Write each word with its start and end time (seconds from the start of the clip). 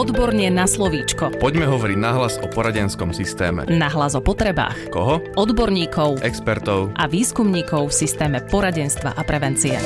Odborne 0.00 0.48
na 0.48 0.64
slovíčko. 0.64 1.36
Poďme 1.36 1.68
hovoriť 1.68 1.98
nahlas 2.00 2.40
o 2.40 2.48
poradenskom 2.48 3.12
systéme. 3.12 3.68
Nahlas 3.68 4.16
o 4.16 4.24
potrebách. 4.24 4.88
Koho? 4.88 5.20
Odborníkov 5.36 6.24
Expertov. 6.24 6.96
a 6.96 7.04
výskumníkov 7.04 7.92
v 7.92 8.08
systéme 8.08 8.40
poradenstva 8.40 9.12
a 9.12 9.20
prevencie. 9.28 9.76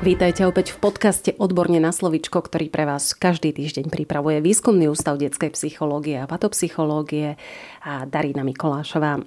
Vítajte 0.00 0.48
opäť 0.48 0.72
v 0.72 0.88
podcaste 0.88 1.36
Odborne 1.36 1.84
na 1.84 1.92
slovičko, 1.92 2.40
ktorý 2.40 2.72
pre 2.72 2.88
vás 2.88 3.12
každý 3.12 3.52
týždeň 3.52 3.92
pripravuje 3.92 4.40
Výskumný 4.40 4.88
ústav 4.88 5.20
detskej 5.20 5.52
psychológie 5.52 6.16
a 6.16 6.24
patopsychológie 6.24 7.36
a 7.84 8.08
Darina 8.08 8.40
Mikolášová. 8.40 9.20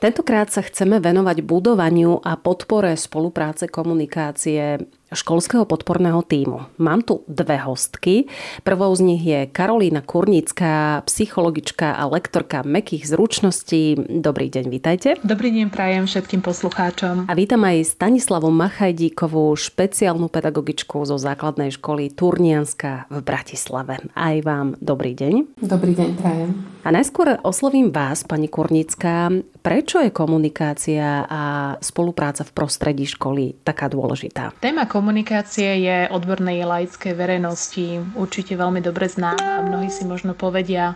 Tentokrát 0.00 0.48
sa 0.48 0.64
chceme 0.64 0.96
venovať 1.04 1.44
budovaniu 1.44 2.24
a 2.24 2.40
podpore 2.40 2.96
spolupráce 2.96 3.68
komunikácie 3.68 4.80
školského 5.14 5.62
podporného 5.62 6.18
týmu. 6.26 6.66
Mám 6.82 7.06
tu 7.06 7.22
dve 7.30 7.56
hostky. 7.62 8.26
Prvou 8.66 8.90
z 8.94 9.00
nich 9.06 9.22
je 9.22 9.46
Karolína 9.46 10.02
Kurnická, 10.02 11.06
psychologička 11.06 11.94
a 11.94 12.10
lektorka 12.10 12.66
mekých 12.66 13.06
zručností. 13.06 13.94
Dobrý 14.18 14.50
deň, 14.50 14.64
vítajte. 14.66 15.08
Dobrý 15.22 15.54
deň 15.54 15.70
prajem 15.70 16.04
všetkým 16.10 16.42
poslucháčom. 16.42 17.30
A 17.30 17.32
vítam 17.38 17.62
aj 17.62 17.86
Stanislavu 17.86 18.50
Machajdíkovú, 18.50 19.54
špeciálnu 19.54 20.26
pedagogičku 20.26 21.06
zo 21.06 21.14
základnej 21.20 21.70
školy 21.70 22.10
Turnianska 22.10 23.06
v 23.06 23.18
Bratislave. 23.22 24.02
Aj 24.18 24.36
vám 24.42 24.74
dobrý 24.82 25.14
deň. 25.14 25.62
Dobrý 25.62 25.94
deň, 25.94 26.10
prajem. 26.18 26.50
A 26.86 26.94
najskôr 26.94 27.42
oslovím 27.42 27.90
vás, 27.90 28.22
pani 28.22 28.46
Kurnická. 28.46 29.30
Prečo 29.66 29.98
je 29.98 30.14
komunikácia 30.14 31.26
a 31.26 31.74
spolupráca 31.82 32.46
v 32.46 32.54
prostredí 32.54 33.02
školy 33.02 33.66
taká 33.66 33.90
dôležitá? 33.90 34.54
Téma 34.62 34.86
komunikácie 34.86 35.82
je 35.82 36.06
odbornej 36.06 36.62
laickej 36.62 37.10
verejnosti 37.10 37.98
určite 38.14 38.54
veľmi 38.54 38.78
dobre 38.78 39.10
známa 39.10 39.58
a 39.58 39.66
mnohí 39.66 39.90
si 39.90 40.06
možno 40.06 40.38
povedia, 40.38 40.94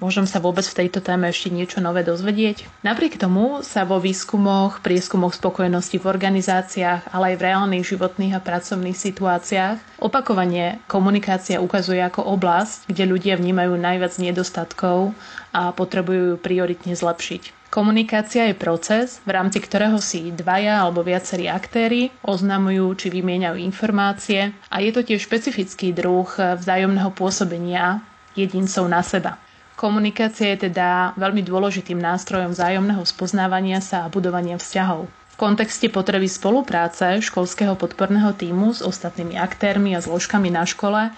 Môžem 0.00 0.24
sa 0.24 0.40
vôbec 0.40 0.64
v 0.64 0.78
tejto 0.80 1.04
téme 1.04 1.28
ešte 1.28 1.52
niečo 1.52 1.84
nové 1.84 2.00
dozvedieť? 2.00 2.64
Napriek 2.80 3.20
tomu 3.20 3.60
sa 3.60 3.84
vo 3.84 4.00
výskumoch, 4.00 4.80
prieskumoch 4.80 5.36
spokojnosti 5.36 6.00
v 6.00 6.08
organizáciách, 6.08 7.12
ale 7.12 7.34
aj 7.34 7.36
v 7.36 7.44
reálnych 7.44 7.84
životných 7.84 8.32
a 8.32 8.40
pracovných 8.40 8.96
situáciách 8.96 10.00
opakovane 10.00 10.80
komunikácia 10.88 11.60
ukazuje 11.60 12.00
ako 12.00 12.24
oblasť, 12.24 12.88
kde 12.88 13.04
ľudia 13.04 13.36
vnímajú 13.36 13.76
najviac 13.76 14.16
nedostatkov 14.16 15.12
a 15.52 15.76
potrebujú 15.76 16.22
ju 16.24 16.36
prioritne 16.40 16.96
zlepšiť. 16.96 17.61
Komunikácia 17.72 18.52
je 18.52 18.52
proces, 18.52 19.24
v 19.24 19.32
rámci 19.32 19.56
ktorého 19.56 19.96
si 19.96 20.28
dvaja 20.28 20.84
alebo 20.84 21.00
viacerí 21.00 21.48
aktéry 21.48 22.12
oznamujú 22.20 22.92
či 23.00 23.08
vymieňajú 23.08 23.56
informácie 23.56 24.52
a 24.68 24.84
je 24.84 24.92
to 24.92 25.00
tiež 25.00 25.24
špecifický 25.24 25.96
druh 25.96 26.28
vzájomného 26.36 27.08
pôsobenia 27.16 28.04
jedincov 28.36 28.84
na 28.92 29.00
seba. 29.00 29.40
Komunikácia 29.72 30.52
je 30.52 30.68
teda 30.68 31.16
veľmi 31.16 31.40
dôležitým 31.40 31.96
nástrojom 31.96 32.52
vzájomného 32.52 33.08
spoznávania 33.08 33.80
sa 33.80 34.04
a 34.04 34.12
budovania 34.12 34.60
vzťahov. 34.60 35.08
V 35.32 35.36
kontexte 35.40 35.88
potreby 35.88 36.28
spolupráce 36.28 37.24
školského 37.24 37.72
podporného 37.80 38.36
týmu 38.36 38.76
s 38.76 38.84
ostatnými 38.84 39.40
aktérmi 39.40 39.96
a 39.96 40.04
zložkami 40.04 40.52
na 40.52 40.68
škole 40.68 41.08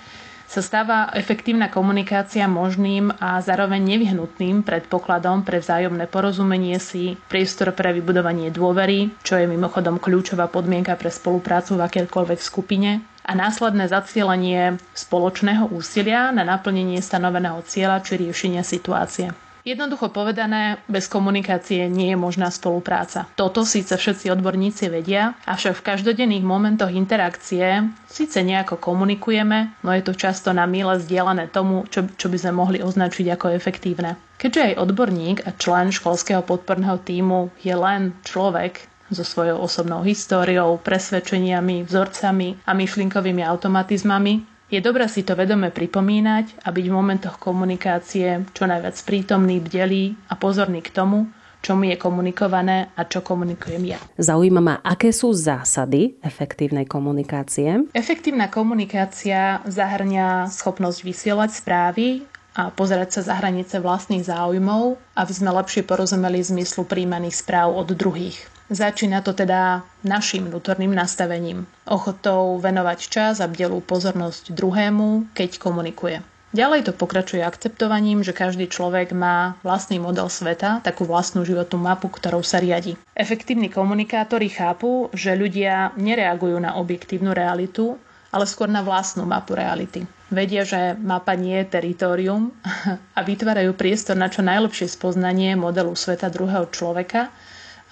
sa 0.54 0.62
stáva 0.62 1.10
efektívna 1.18 1.66
komunikácia 1.66 2.46
možným 2.46 3.10
a 3.18 3.42
zároveň 3.42 3.82
nevyhnutným 3.82 4.62
predpokladom 4.62 5.42
pre 5.42 5.58
vzájomné 5.58 6.06
porozumenie 6.06 6.78
si, 6.78 7.18
priestor 7.26 7.74
pre 7.74 7.90
vybudovanie 7.90 8.54
dôvery, 8.54 9.10
čo 9.26 9.34
je 9.34 9.50
mimochodom 9.50 9.98
kľúčová 9.98 10.46
podmienka 10.46 10.94
pre 10.94 11.10
spoluprácu 11.10 11.74
v 11.74 11.84
akékoľvek 11.90 12.38
skupine, 12.38 13.02
a 13.24 13.32
následné 13.32 13.88
zacielenie 13.88 14.78
spoločného 14.94 15.72
úsilia 15.72 16.30
na 16.30 16.44
naplnenie 16.44 17.00
stanoveného 17.00 17.58
cieľa 17.66 18.04
či 18.04 18.20
riešenia 18.20 18.60
situácie. 18.60 19.32
Jednoducho 19.64 20.12
povedané, 20.12 20.76
bez 20.92 21.08
komunikácie 21.08 21.88
nie 21.88 22.12
je 22.12 22.20
možná 22.20 22.52
spolupráca. 22.52 23.24
Toto 23.32 23.64
síce 23.64 23.96
všetci 23.96 24.28
odborníci 24.28 24.92
vedia, 24.92 25.40
avšak 25.48 25.80
v 25.80 25.86
každodenných 25.88 26.44
momentoch 26.44 26.92
interakcie 26.92 27.88
síce 28.04 28.44
nejako 28.44 28.76
komunikujeme, 28.76 29.72
no 29.80 29.88
je 29.96 30.04
to 30.04 30.12
často 30.12 30.52
na 30.52 30.68
míle 30.68 31.00
zdieľané 31.00 31.48
tomu, 31.48 31.88
čo, 31.88 32.04
čo 32.12 32.28
by 32.28 32.36
sme 32.36 32.52
mohli 32.52 32.78
označiť 32.84 33.24
ako 33.32 33.56
efektívne. 33.56 34.20
Keďže 34.36 34.60
aj 34.68 34.80
odborník 34.84 35.48
a 35.48 35.56
člen 35.56 35.88
školského 35.88 36.44
podporného 36.44 37.00
týmu 37.00 37.48
je 37.64 37.72
len 37.72 38.12
človek, 38.20 38.92
so 39.12 39.24
svojou 39.24 39.60
osobnou 39.60 40.00
históriou, 40.04 40.80
presvedčeniami, 40.80 41.84
vzorcami 41.84 42.64
a 42.64 42.72
myšlienkovými 42.72 43.44
automatizmami, 43.44 44.53
je 44.74 44.80
dobré 44.82 45.06
si 45.06 45.22
to 45.22 45.38
vedome 45.38 45.70
pripomínať 45.70 46.66
a 46.66 46.74
byť 46.74 46.84
v 46.90 46.96
momentoch 46.96 47.38
komunikácie 47.38 48.42
čo 48.50 48.66
najviac 48.66 48.98
prítomný, 49.06 49.62
bdelý 49.62 50.18
a 50.26 50.34
pozorný 50.34 50.82
k 50.82 50.90
tomu, 50.90 51.30
čo 51.62 51.78
mi 51.78 51.94
je 51.94 51.96
komunikované 51.96 52.90
a 52.92 53.06
čo 53.06 53.22
komunikujem 53.22 53.82
ja. 53.88 53.98
Zaujíma 54.18 54.60
ma, 54.60 54.74
aké 54.82 55.14
sú 55.14 55.32
zásady 55.32 56.18
efektívnej 56.20 56.84
komunikácie? 56.84 57.88
Efektívna 57.94 58.50
komunikácia 58.50 59.62
zahrňa 59.64 60.50
schopnosť 60.50 60.98
vysielať 61.06 61.50
správy 61.54 62.06
a 62.54 62.70
pozerať 62.74 63.18
sa 63.18 63.32
za 63.32 63.34
hranice 63.38 63.78
vlastných 63.78 64.26
záujmov, 64.26 64.98
aby 65.16 65.32
sme 65.32 65.50
lepšie 65.54 65.86
porozumeli 65.86 66.42
zmyslu 66.42 66.84
príjmaných 66.84 67.40
správ 67.40 67.74
od 67.74 67.94
druhých. 67.94 68.53
Začína 68.74 69.22
to 69.22 69.38
teda 69.38 69.86
našim 70.02 70.50
vnútorným 70.50 70.90
nastavením, 70.90 71.62
ochotou 71.86 72.58
venovať 72.58 72.98
čas 73.06 73.38
a 73.38 73.46
bdelú 73.46 73.78
pozornosť 73.78 74.50
druhému, 74.50 75.30
keď 75.30 75.62
komunikuje. 75.62 76.18
Ďalej 76.50 76.90
to 76.90 76.92
pokračuje 76.94 77.38
akceptovaním, 77.46 78.26
že 78.26 78.34
každý 78.34 78.66
človek 78.66 79.14
má 79.14 79.54
vlastný 79.62 80.02
model 80.02 80.26
sveta, 80.26 80.82
takú 80.82 81.06
vlastnú 81.06 81.46
životnú 81.46 81.86
mapu, 81.86 82.10
ktorou 82.10 82.42
sa 82.42 82.58
riadi. 82.58 82.98
Efektívni 83.14 83.70
komunikátori 83.70 84.50
chápu, 84.50 85.06
že 85.14 85.38
ľudia 85.38 85.94
nereagujú 85.94 86.58
na 86.58 86.74
objektívnu 86.74 87.30
realitu, 87.30 87.94
ale 88.34 88.42
skôr 88.42 88.66
na 88.66 88.82
vlastnú 88.82 89.22
mapu 89.22 89.54
reality. 89.54 90.02
Vedia, 90.34 90.66
že 90.66 90.98
mapa 90.98 91.38
nie 91.38 91.62
je 91.62 91.78
teritorium 91.78 92.50
a 93.18 93.20
vytvárajú 93.22 93.70
priestor 93.78 94.18
na 94.18 94.26
čo 94.26 94.42
najlepšie 94.42 94.90
spoznanie 94.90 95.54
modelu 95.54 95.94
sveta 95.94 96.26
druhého 96.26 96.66
človeka 96.74 97.30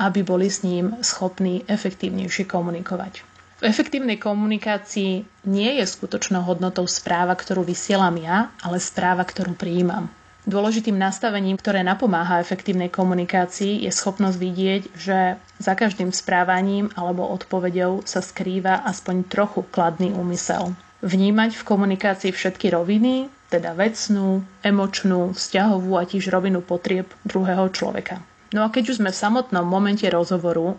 aby 0.02 0.26
boli 0.26 0.50
s 0.50 0.66
ním 0.66 0.98
schopní 1.00 1.62
efektívnejšie 1.70 2.50
komunikovať. 2.50 3.22
V 3.62 3.70
efektívnej 3.70 4.18
komunikácii 4.18 5.22
nie 5.46 5.70
je 5.78 5.86
skutočnou 5.86 6.42
hodnotou 6.42 6.82
správa, 6.90 7.38
ktorú 7.38 7.62
vysielam 7.62 8.18
ja, 8.18 8.50
ale 8.58 8.82
správa, 8.82 9.22
ktorú 9.22 9.54
prijímam. 9.54 10.10
Dôležitým 10.42 10.98
nastavením, 10.98 11.54
ktoré 11.54 11.86
napomáha 11.86 12.42
efektívnej 12.42 12.90
komunikácii, 12.90 13.86
je 13.86 13.94
schopnosť 13.94 14.36
vidieť, 14.42 14.82
že 14.98 15.38
za 15.62 15.72
každým 15.78 16.10
správaním 16.10 16.90
alebo 16.98 17.22
odpovedou 17.30 18.02
sa 18.02 18.18
skrýva 18.18 18.82
aspoň 18.82 19.30
trochu 19.30 19.62
kladný 19.70 20.10
úmysel. 20.10 20.74
Vnímať 21.06 21.54
v 21.54 21.62
komunikácii 21.62 22.34
všetky 22.34 22.74
roviny, 22.74 23.30
teda 23.46 23.78
vecnú, 23.78 24.42
emočnú, 24.66 25.38
vzťahovú 25.38 25.94
a 25.94 26.02
tiež 26.02 26.34
rovinu 26.34 26.58
potrieb 26.58 27.06
druhého 27.22 27.70
človeka. 27.70 28.18
No 28.52 28.68
a 28.68 28.68
keď 28.68 28.92
už 28.92 28.98
sme 29.00 29.10
v 29.10 29.20
samotnom 29.24 29.64
momente 29.64 30.04
rozhovoru, 30.12 30.76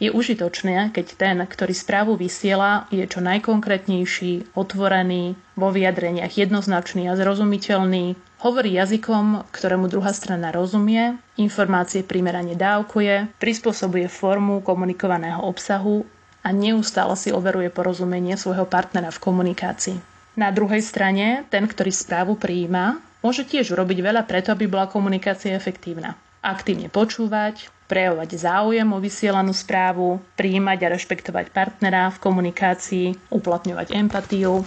je 0.00 0.08
užitočné, 0.10 0.90
keď 0.90 1.06
ten, 1.14 1.36
ktorý 1.44 1.70
správu 1.76 2.12
vysiela, 2.16 2.88
je 2.88 3.04
čo 3.06 3.20
najkonkrétnejší, 3.20 4.56
otvorený, 4.56 5.36
vo 5.54 5.68
vyjadreniach 5.70 6.32
jednoznačný 6.32 7.06
a 7.06 7.14
zrozumiteľný, 7.14 8.18
hovorí 8.42 8.74
jazykom, 8.74 9.46
ktorému 9.52 9.86
druhá 9.92 10.10
strana 10.10 10.50
rozumie, 10.50 11.20
informácie 11.38 12.02
primerane 12.02 12.58
dávkuje, 12.58 13.38
prispôsobuje 13.38 14.08
formu 14.10 14.64
komunikovaného 14.64 15.44
obsahu 15.44 16.02
a 16.42 16.50
neustále 16.50 17.14
si 17.14 17.30
overuje 17.30 17.70
porozumenie 17.70 18.34
svojho 18.34 18.66
partnera 18.66 19.14
v 19.14 19.22
komunikácii. 19.22 19.98
Na 20.34 20.48
druhej 20.48 20.80
strane, 20.80 21.44
ten, 21.52 21.68
ktorý 21.68 21.92
správu 21.92 22.40
prijíma, 22.40 22.98
môže 23.20 23.44
tiež 23.44 23.76
urobiť 23.76 23.98
veľa 24.00 24.24
preto, 24.24 24.50
aby 24.50 24.64
bola 24.66 24.88
komunikácia 24.88 25.52
efektívna 25.54 26.16
aktívne 26.42 26.90
počúvať, 26.90 27.70
prejavovať 27.86 28.30
záujem 28.34 28.88
o 28.90 28.98
vysielanú 28.98 29.54
správu, 29.54 30.18
prijímať 30.34 30.78
a 30.84 30.92
rešpektovať 30.98 31.54
partnera 31.54 32.10
v 32.10 32.18
komunikácii, 32.18 33.06
uplatňovať 33.30 33.94
empatiu 33.94 34.66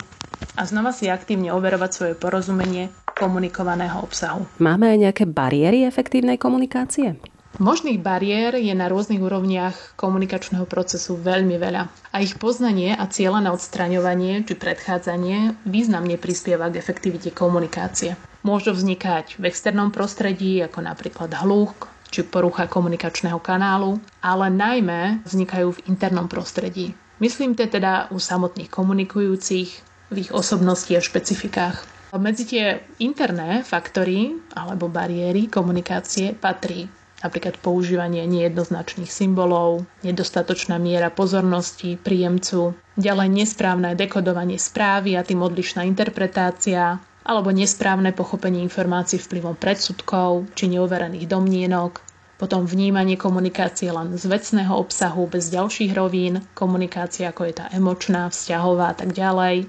a 0.56 0.62
znova 0.64 0.96
si 0.96 1.12
aktívne 1.12 1.52
overovať 1.52 1.92
svoje 1.92 2.14
porozumenie 2.16 2.90
komunikovaného 3.16 4.00
obsahu. 4.04 4.48
Máme 4.60 4.92
aj 4.92 4.98
nejaké 5.10 5.24
bariéry 5.28 5.84
efektívnej 5.88 6.40
komunikácie? 6.40 7.20
Možných 7.56 8.04
bariér 8.04 8.60
je 8.60 8.76
na 8.76 8.92
rôznych 8.92 9.24
úrovniach 9.24 9.96
komunikačného 9.96 10.68
procesu 10.68 11.16
veľmi 11.16 11.56
veľa 11.56 11.88
a 12.12 12.20
ich 12.20 12.36
poznanie 12.36 12.92
a 12.92 13.08
cieľané 13.08 13.48
odstraňovanie 13.48 14.44
či 14.44 14.60
predchádzanie 14.60 15.64
významne 15.64 16.20
prispieva 16.20 16.68
k 16.68 16.76
efektivite 16.84 17.32
komunikácie. 17.32 18.20
Môžu 18.46 18.78
vznikať 18.78 19.42
v 19.42 19.50
externom 19.50 19.90
prostredí, 19.90 20.62
ako 20.62 20.86
napríklad 20.86 21.34
hluk 21.42 21.90
či 22.14 22.22
porucha 22.22 22.70
komunikačného 22.70 23.42
kanálu, 23.42 23.98
ale 24.22 24.54
najmä 24.54 25.26
vznikajú 25.26 25.74
v 25.74 25.84
internom 25.90 26.30
prostredí. 26.30 26.94
Myslím 27.18 27.58
te 27.58 27.66
teda 27.66 28.14
u 28.14 28.22
samotných 28.22 28.70
komunikujúcich, 28.70 29.70
v 30.14 30.16
ich 30.22 30.30
osobnosti 30.30 30.94
a 30.94 31.02
špecifikách. 31.02 31.82
Medzi 32.16 32.46
tie 32.46 32.86
interné 33.02 33.66
faktory 33.66 34.38
alebo 34.54 34.94
bariéry 34.94 35.50
komunikácie 35.50 36.38
patrí 36.38 36.86
napríklad 37.26 37.58
používanie 37.58 38.22
nejednoznačných 38.30 39.10
symbolov, 39.10 39.90
nedostatočná 40.06 40.78
miera 40.78 41.10
pozornosti 41.10 41.98
príjemcu, 41.98 42.78
ďalej 42.94 43.30
nesprávne 43.34 43.98
dekodovanie 43.98 44.62
správy 44.62 45.18
a 45.18 45.26
tým 45.26 45.42
odlišná 45.42 45.82
interpretácia, 45.90 47.02
alebo 47.26 47.50
nesprávne 47.50 48.14
pochopenie 48.14 48.62
informácií 48.62 49.18
vplyvom 49.18 49.58
predsudkov 49.58 50.54
či 50.54 50.70
neuverených 50.70 51.26
domnienok, 51.26 52.06
potom 52.38 52.68
vnímanie 52.68 53.18
komunikácie 53.18 53.90
len 53.90 54.14
z 54.14 54.30
vecného 54.30 54.76
obsahu 54.76 55.26
bez 55.26 55.50
ďalších 55.50 55.92
rovín, 55.96 56.46
komunikácia 56.54 57.34
ako 57.34 57.50
je 57.50 57.54
tá 57.58 57.66
emočná, 57.74 58.30
vzťahová 58.30 58.94
a 58.94 58.96
tak 58.96 59.16
ďalej, 59.16 59.66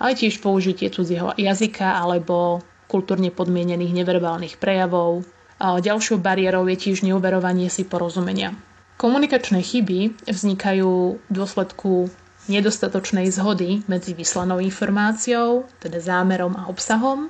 ale 0.00 0.12
tiež 0.16 0.40
použitie 0.40 0.88
cudzieho 0.88 1.36
jazyka 1.36 2.00
alebo 2.00 2.64
kultúrne 2.88 3.30
podmienených 3.30 3.94
neverbálnych 4.02 4.58
prejavov. 4.58 5.22
A 5.60 5.76
ďalšou 5.76 6.18
bariérou 6.18 6.64
je 6.72 6.88
tiež 6.88 7.04
neuverovanie 7.04 7.68
si 7.68 7.84
porozumenia. 7.84 8.56
Komunikačné 8.96 9.60
chyby 9.60 10.24
vznikajú 10.24 11.20
v 11.20 11.30
dôsledku 11.32 12.08
nedostatočnej 12.48 13.28
zhody 13.28 13.84
medzi 13.90 14.16
vyslanou 14.16 14.62
informáciou, 14.62 15.68
teda 15.82 16.00
zámerom 16.00 16.56
a 16.56 16.70
obsahom, 16.70 17.28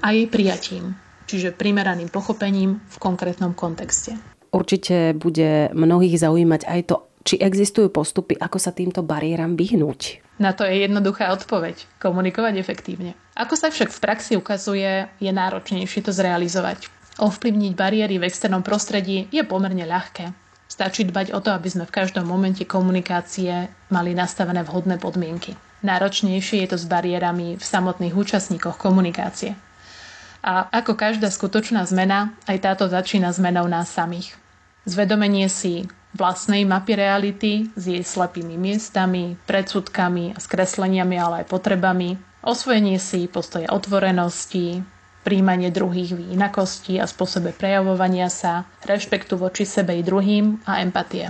a 0.00 0.14
jej 0.14 0.30
prijatím, 0.30 0.94
čiže 1.26 1.52
primeraným 1.52 2.08
pochopením 2.08 2.80
v 2.80 2.96
konkrétnom 3.02 3.52
kontexte. 3.52 4.16
Určite 4.48 5.12
bude 5.12 5.68
mnohých 5.76 6.16
zaujímať 6.16 6.62
aj 6.64 6.80
to, 6.88 6.96
či 7.28 7.36
existujú 7.36 7.92
postupy, 7.92 8.32
ako 8.40 8.56
sa 8.56 8.72
týmto 8.72 9.04
bariéram 9.04 9.52
vyhnúť. 9.52 10.24
Na 10.40 10.56
to 10.56 10.64
je 10.64 10.86
jednoduchá 10.86 11.34
odpoveď. 11.34 11.84
Komunikovať 12.00 12.54
efektívne. 12.56 13.12
Ako 13.36 13.58
sa 13.58 13.68
však 13.68 13.92
v 13.92 14.00
praxi 14.00 14.32
ukazuje, 14.38 15.10
je 15.20 15.30
náročnejšie 15.34 16.00
to 16.08 16.14
zrealizovať. 16.14 16.88
Ovplyvniť 17.18 17.72
bariéry 17.74 18.16
v 18.16 18.30
externom 18.30 18.62
prostredí 18.62 19.26
je 19.34 19.42
pomerne 19.42 19.82
ľahké. 19.82 20.47
Stačí 20.68 21.08
dbať 21.08 21.32
o 21.32 21.40
to, 21.40 21.48
aby 21.56 21.68
sme 21.72 21.88
v 21.88 21.96
každom 21.96 22.28
momente 22.28 22.68
komunikácie 22.68 23.72
mali 23.88 24.12
nastavené 24.12 24.60
vhodné 24.68 25.00
podmienky. 25.00 25.56
Náročnejšie 25.80 26.62
je 26.66 26.68
to 26.68 26.78
s 26.78 26.84
bariérami 26.84 27.56
v 27.56 27.64
samotných 27.64 28.12
účastníkoch 28.12 28.76
komunikácie. 28.76 29.56
A 30.44 30.68
ako 30.70 30.94
každá 30.94 31.32
skutočná 31.32 31.82
zmena, 31.88 32.36
aj 32.44 32.58
táto 32.62 32.84
začína 32.86 33.32
zmenou 33.32 33.64
nás 33.66 33.90
samých. 33.90 34.36
Zvedomenie 34.84 35.48
si 35.48 35.88
vlastnej 36.12 36.68
mapy 36.68 36.92
reality 36.96 37.52
s 37.72 37.88
jej 37.88 38.04
slepými 38.04 38.60
miestami, 38.60 39.40
predsudkami 39.48 40.36
a 40.36 40.38
skresleniami, 40.38 41.16
ale 41.16 41.34
aj 41.44 41.50
potrebami, 41.50 42.20
osvojenie 42.44 43.00
si 43.00 43.24
postoje 43.28 43.68
otvorenosti, 43.68 44.84
príjmanie 45.28 45.68
druhých 45.68 46.16
v 46.16 46.32
inakosti 46.32 46.96
a 46.96 47.04
spôsobe 47.04 47.52
prejavovania 47.52 48.32
sa, 48.32 48.64
rešpektu 48.88 49.36
voči 49.36 49.68
sebe 49.68 49.92
i 49.92 50.00
druhým 50.00 50.64
a 50.64 50.80
empatie. 50.80 51.28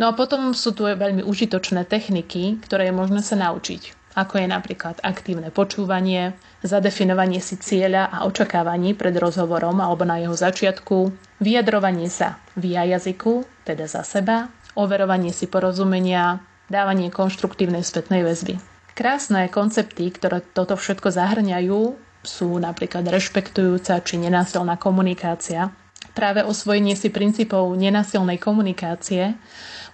No 0.00 0.08
a 0.08 0.16
potom 0.16 0.56
sú 0.56 0.72
tu 0.72 0.88
aj 0.88 0.96
veľmi 0.96 1.20
užitočné 1.20 1.84
techniky, 1.84 2.56
ktoré 2.64 2.88
je 2.88 2.96
možné 2.96 3.20
sa 3.20 3.36
naučiť 3.36 4.06
ako 4.16 4.40
je 4.40 4.48
napríklad 4.48 4.96
aktívne 5.04 5.52
počúvanie, 5.52 6.32
zadefinovanie 6.64 7.38
si 7.44 7.60
cieľa 7.60 8.08
a 8.08 8.24
očakávaní 8.24 8.96
pred 8.96 9.12
rozhovorom 9.12 9.76
alebo 9.76 10.08
na 10.08 10.16
jeho 10.16 10.32
začiatku, 10.32 11.12
vyjadrovanie 11.44 12.08
sa 12.08 12.40
via 12.56 12.88
jazyku, 12.88 13.44
teda 13.68 13.84
za 13.84 14.00
seba, 14.08 14.48
overovanie 14.72 15.36
si 15.36 15.44
porozumenia, 15.44 16.40
dávanie 16.72 17.12
konštruktívnej 17.12 17.84
spätnej 17.84 18.24
väzby. 18.24 18.56
Krásne 18.96 19.52
koncepty, 19.52 20.08
ktoré 20.08 20.40
toto 20.40 20.72
všetko 20.72 21.12
zahrňajú, 21.12 22.05
sú 22.26 22.58
napríklad 22.60 23.06
rešpektujúca 23.06 24.02
či 24.02 24.20
nenásilná 24.20 24.76
komunikácia. 24.76 25.72
Práve 26.12 26.42
osvojenie 26.42 26.96
si 26.98 27.08
princípov 27.08 27.72
nenásilnej 27.76 28.40
komunikácie 28.40 29.36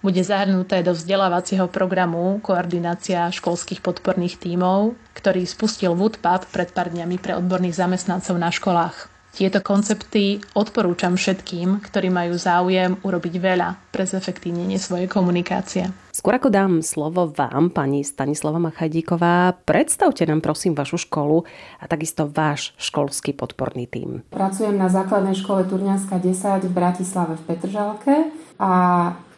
bude 0.03 0.19
zahrnuté 0.19 0.83
do 0.83 0.91
vzdelávacieho 0.91 1.71
programu 1.71 2.43
Koordinácia 2.43 3.31
školských 3.31 3.79
podporných 3.79 4.35
tímov, 4.35 4.99
ktorý 5.15 5.47
spustil 5.47 5.95
Woodpub 5.95 6.43
pred 6.51 6.75
pár 6.75 6.91
dňami 6.91 7.15
pre 7.23 7.39
odborných 7.39 7.79
zamestnancov 7.79 8.35
na 8.35 8.51
školách. 8.51 9.07
Tieto 9.33 9.65
koncepty 9.65 10.43
odporúčam 10.53 11.17
všetkým, 11.17 11.81
ktorí 11.81 12.11
majú 12.13 12.37
záujem 12.37 12.99
urobiť 13.01 13.33
veľa 13.41 13.69
pre 13.89 14.05
zefektívnenie 14.05 14.77
svojej 14.77 15.09
komunikácie. 15.09 16.02
Skôr 16.13 16.37
ako 16.37 16.53
dám 16.53 16.85
slovo 16.85 17.25
vám, 17.25 17.73
pani 17.73 18.05
Stanislava 18.05 18.61
Machajdíková, 18.61 19.57
predstavte 19.65 20.21
nám 20.29 20.45
prosím 20.45 20.77
vašu 20.77 21.09
školu 21.09 21.41
a 21.81 21.89
takisto 21.89 22.29
váš 22.29 22.77
školský 22.77 23.33
podporný 23.33 23.89
tím. 23.89 24.21
Pracujem 24.29 24.77
na 24.77 24.93
základnej 24.93 25.33
škole 25.33 25.65
Turňanská 25.65 26.21
10 26.21 26.69
v 26.69 26.71
Bratislave 26.71 27.33
v 27.33 27.43
Petržalke 27.49 28.29
a 28.61 28.71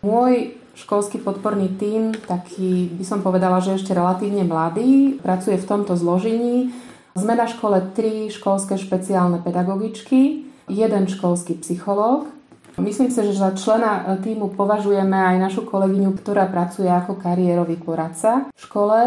môj 0.03 0.59
školský 0.75 1.23
podporný 1.23 1.71
tím, 1.79 2.11
taký 2.11 2.91
by 2.91 3.07
som 3.07 3.23
povedala, 3.23 3.63
že 3.63 3.79
ešte 3.79 3.95
relatívne 3.95 4.43
mladý, 4.43 5.15
pracuje 5.23 5.55
v 5.55 5.69
tomto 5.71 5.95
zložení. 5.95 6.75
Sme 7.15 7.39
na 7.39 7.47
škole 7.47 7.95
tri 7.95 8.27
školské 8.27 8.75
špeciálne 8.75 9.39
pedagogičky, 9.39 10.43
jeden 10.67 11.03
školský 11.07 11.55
psychológ. 11.63 12.27
Myslím 12.75 13.07
si, 13.07 13.19
že 13.23 13.39
za 13.39 13.55
člena 13.55 14.19
týmu 14.19 14.51
považujeme 14.55 15.15
aj 15.15 15.35
našu 15.39 15.63
kolegyňu, 15.63 16.11
ktorá 16.19 16.47
pracuje 16.51 16.91
ako 16.91 17.15
kariérový 17.15 17.79
poradca 17.79 18.51
v 18.51 18.59
škole 18.59 18.99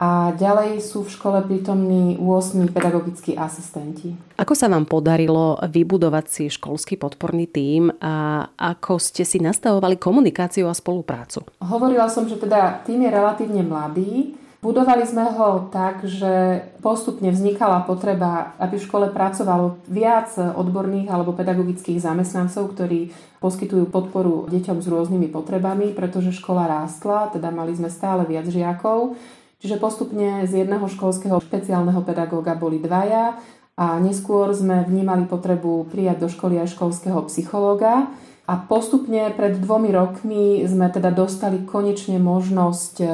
a 0.00 0.32
ďalej 0.32 0.80
sú 0.80 1.04
v 1.04 1.12
škole 1.12 1.44
prítomní 1.44 2.16
8 2.16 2.72
pedagogickí 2.72 3.36
asistenti. 3.36 4.16
Ako 4.40 4.56
sa 4.56 4.72
vám 4.72 4.88
podarilo 4.88 5.60
vybudovať 5.60 6.24
si 6.24 6.44
školský 6.48 6.96
podporný 6.96 7.44
tím 7.44 7.92
a 8.00 8.48
ako 8.56 8.96
ste 8.96 9.28
si 9.28 9.36
nastavovali 9.44 10.00
komunikáciu 10.00 10.70
a 10.70 10.74
spoluprácu? 10.74 11.44
Hovorila 11.60 12.08
som, 12.08 12.24
že 12.24 12.40
teda 12.40 12.80
tým 12.88 13.04
je 13.04 13.10
relatívne 13.12 13.60
mladý. 13.60 14.40
Budovali 14.60 15.08
sme 15.08 15.24
ho 15.24 15.72
tak, 15.72 16.04
že 16.04 16.60
postupne 16.84 17.32
vznikala 17.32 17.80
potreba, 17.88 18.52
aby 18.60 18.76
v 18.76 18.84
škole 18.84 19.06
pracovalo 19.08 19.80
viac 19.88 20.36
odborných 20.36 21.08
alebo 21.08 21.32
pedagogických 21.32 21.96
zamestnancov, 21.96 22.76
ktorí 22.76 23.08
poskytujú 23.40 23.88
podporu 23.88 24.44
deťom 24.52 24.84
s 24.84 24.86
rôznymi 24.86 25.32
potrebami, 25.32 25.96
pretože 25.96 26.36
škola 26.36 26.68
rástla, 26.68 27.32
teda 27.32 27.48
mali 27.48 27.72
sme 27.72 27.88
stále 27.88 28.28
viac 28.28 28.44
žiakov 28.52 29.16
Čiže 29.60 29.76
postupne 29.76 30.48
z 30.48 30.64
jedného 30.64 30.88
školského 30.88 31.36
špeciálneho 31.36 32.00
pedagóga 32.00 32.56
boli 32.56 32.80
dvaja 32.80 33.36
a 33.76 34.00
neskôr 34.00 34.48
sme 34.56 34.88
vnímali 34.88 35.28
potrebu 35.28 35.84
prijať 35.92 36.24
do 36.24 36.28
školy 36.32 36.64
aj 36.64 36.72
školského 36.72 37.20
psychológa. 37.28 38.08
A 38.50 38.58
postupne 38.58 39.30
pred 39.30 39.62
dvomi 39.62 39.94
rokmi 39.94 40.66
sme 40.66 40.90
teda 40.90 41.14
dostali 41.14 41.62
konečne 41.62 42.18
možnosť 42.18 42.94
e, 42.98 43.06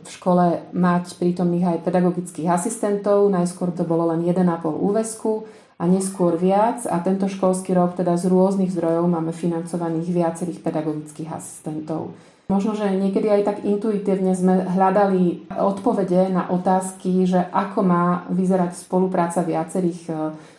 v 0.00 0.08
škole 0.08 0.64
mať 0.72 1.20
prítomných 1.20 1.76
aj 1.76 1.84
pedagogických 1.84 2.48
asistentov. 2.48 3.28
Najskôr 3.28 3.68
to 3.76 3.84
bolo 3.84 4.08
len 4.08 4.24
1,5 4.24 4.48
úvesku 4.64 5.44
a 5.76 5.84
neskôr 5.84 6.40
viac. 6.40 6.88
A 6.88 7.04
tento 7.04 7.28
školský 7.28 7.76
rok 7.76 8.00
teda 8.00 8.16
z 8.16 8.32
rôznych 8.32 8.72
zdrojov 8.72 9.04
máme 9.12 9.36
financovaných 9.36 10.08
viacerých 10.08 10.64
pedagogických 10.64 11.36
asistentov. 11.36 12.16
Možno, 12.48 12.72
že 12.72 12.88
niekedy 12.88 13.28
aj 13.28 13.42
tak 13.44 13.58
intuitívne 13.68 14.32
sme 14.32 14.72
hľadali 14.72 15.52
odpovede 15.52 16.32
na 16.32 16.48
otázky, 16.48 17.28
že 17.28 17.44
ako 17.52 17.84
má 17.84 18.24
vyzerať 18.32 18.72
spolupráca 18.72 19.44
viacerých 19.44 20.00
e, 20.08 20.12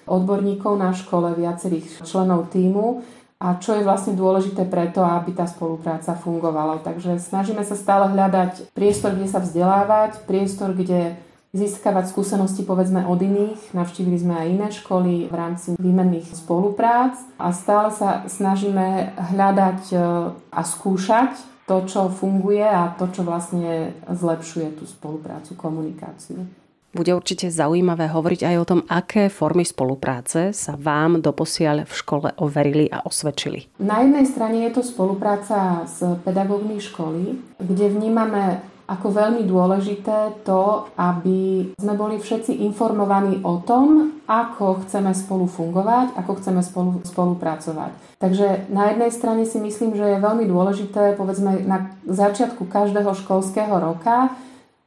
odborníkov 0.06 0.78
na 0.78 0.94
škole, 0.94 1.34
viacerých 1.34 2.06
členov 2.06 2.54
týmu 2.54 3.18
a 3.40 3.56
čo 3.56 3.72
je 3.72 3.88
vlastne 3.88 4.20
dôležité 4.20 4.68
preto, 4.68 5.00
aby 5.00 5.32
tá 5.32 5.48
spolupráca 5.48 6.12
fungovala. 6.20 6.84
Takže 6.84 7.24
snažíme 7.24 7.64
sa 7.64 7.80
stále 7.80 8.12
hľadať 8.12 8.76
priestor, 8.76 9.16
kde 9.16 9.32
sa 9.32 9.40
vzdelávať, 9.40 10.28
priestor, 10.28 10.76
kde 10.76 11.16
získavať 11.56 12.12
skúsenosti 12.12 12.68
povedzme 12.68 13.08
od 13.08 13.16
iných. 13.16 13.72
Navštívili 13.72 14.18
sme 14.20 14.36
aj 14.44 14.48
iné 14.52 14.68
školy 14.76 15.14
v 15.32 15.36
rámci 15.40 15.80
výmenných 15.80 16.36
spoluprác 16.36 17.16
a 17.40 17.56
stále 17.56 17.96
sa 17.96 18.28
snažíme 18.28 19.18
hľadať 19.34 19.82
e, 19.90 19.98
a 20.36 20.62
skúšať 20.62 21.40
to, 21.64 21.88
čo 21.88 22.12
funguje 22.12 22.66
a 22.66 22.92
to, 22.92 23.08
čo 23.08 23.24
vlastne 23.24 23.96
zlepšuje 24.04 24.78
tú 24.78 24.84
spoluprácu, 24.84 25.56
komunikáciu. 25.56 26.44
Bude 26.90 27.14
určite 27.14 27.54
zaujímavé 27.54 28.10
hovoriť 28.10 28.42
aj 28.50 28.56
o 28.58 28.66
tom, 28.66 28.80
aké 28.90 29.30
formy 29.30 29.62
spolupráce 29.62 30.58
sa 30.58 30.74
vám 30.74 31.22
doposiaľ 31.22 31.86
v 31.86 31.94
škole 31.94 32.30
overili 32.42 32.90
a 32.90 33.06
osvedčili. 33.06 33.70
Na 33.78 34.02
jednej 34.02 34.26
strane 34.26 34.66
je 34.66 34.74
to 34.74 34.82
spolupráca 34.82 35.86
s 35.86 36.02
pedagógmi 36.26 36.82
školy, 36.82 37.38
kde 37.62 37.94
vnímame 37.94 38.66
ako 38.90 39.14
veľmi 39.14 39.46
dôležité 39.46 40.42
to, 40.42 40.90
aby 40.98 41.70
sme 41.78 41.94
boli 41.94 42.18
všetci 42.18 42.66
informovaní 42.66 43.38
o 43.46 43.62
tom, 43.62 44.18
ako 44.26 44.82
chceme 44.82 45.14
spolu 45.14 45.46
fungovať, 45.46 46.18
ako 46.18 46.32
chceme 46.42 46.62
spolu, 46.66 46.98
spolupracovať. 47.06 48.18
Takže 48.18 48.66
na 48.74 48.90
jednej 48.90 49.14
strane 49.14 49.46
si 49.46 49.62
myslím, 49.62 49.94
že 49.94 50.18
je 50.18 50.26
veľmi 50.26 50.50
dôležité, 50.50 51.14
povedzme 51.22 51.62
na 51.70 51.94
začiatku 52.10 52.66
každého 52.66 53.14
školského 53.14 53.78
roka, 53.78 54.34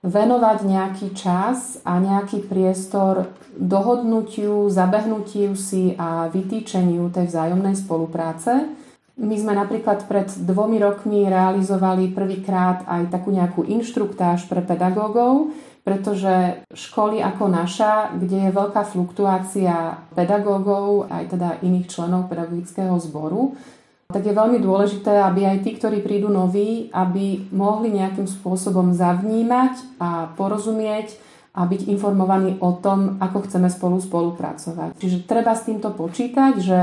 venovať 0.02 0.58
nejaký 0.66 1.08
čas 1.14 1.78
a 1.86 2.02
nejaký 2.02 2.50
priestor 2.50 3.30
dohodnutiu, 3.54 4.66
zabehnutiu 4.66 5.54
si 5.54 5.94
a 5.94 6.26
vytýčeniu 6.26 7.06
tej 7.14 7.30
vzájomnej 7.30 7.78
spolupráce. 7.78 8.66
My 9.12 9.36
sme 9.38 9.54
napríklad 9.54 10.08
pred 10.10 10.26
dvomi 10.26 10.82
rokmi 10.82 11.28
realizovali 11.28 12.10
prvýkrát 12.10 12.82
aj 12.88 13.12
takú 13.14 13.30
nejakú 13.30 13.62
inštruktáž 13.62 14.50
pre 14.50 14.64
pedagógov, 14.64 15.54
pretože 15.86 16.64
školy 16.72 17.22
ako 17.22 17.44
naša, 17.46 18.16
kde 18.16 18.48
je 18.48 18.56
veľká 18.56 18.82
fluktuácia 18.88 20.00
pedagógov, 20.16 21.12
aj 21.12 21.24
teda 21.30 21.48
iných 21.62 21.90
členov 21.92 22.26
pedagogického 22.32 22.96
zboru, 22.98 23.54
tak 24.12 24.28
je 24.28 24.36
veľmi 24.36 24.60
dôležité, 24.60 25.24
aby 25.24 25.48
aj 25.48 25.64
tí, 25.64 25.74
ktorí 25.80 26.04
prídu 26.04 26.28
noví, 26.28 26.92
aby 26.92 27.48
mohli 27.50 27.90
nejakým 27.96 28.28
spôsobom 28.28 28.92
zavnímať 28.92 29.96
a 29.98 30.30
porozumieť 30.36 31.16
a 31.52 31.68
byť 31.68 31.88
informovaní 31.88 32.56
o 32.64 32.76
tom, 32.80 33.20
ako 33.20 33.44
chceme 33.44 33.68
spolu 33.68 34.00
spolupracovať. 34.00 34.96
Čiže 34.96 35.28
treba 35.28 35.52
s 35.52 35.68
týmto 35.68 35.92
počítať, 35.92 36.52
že 36.60 36.78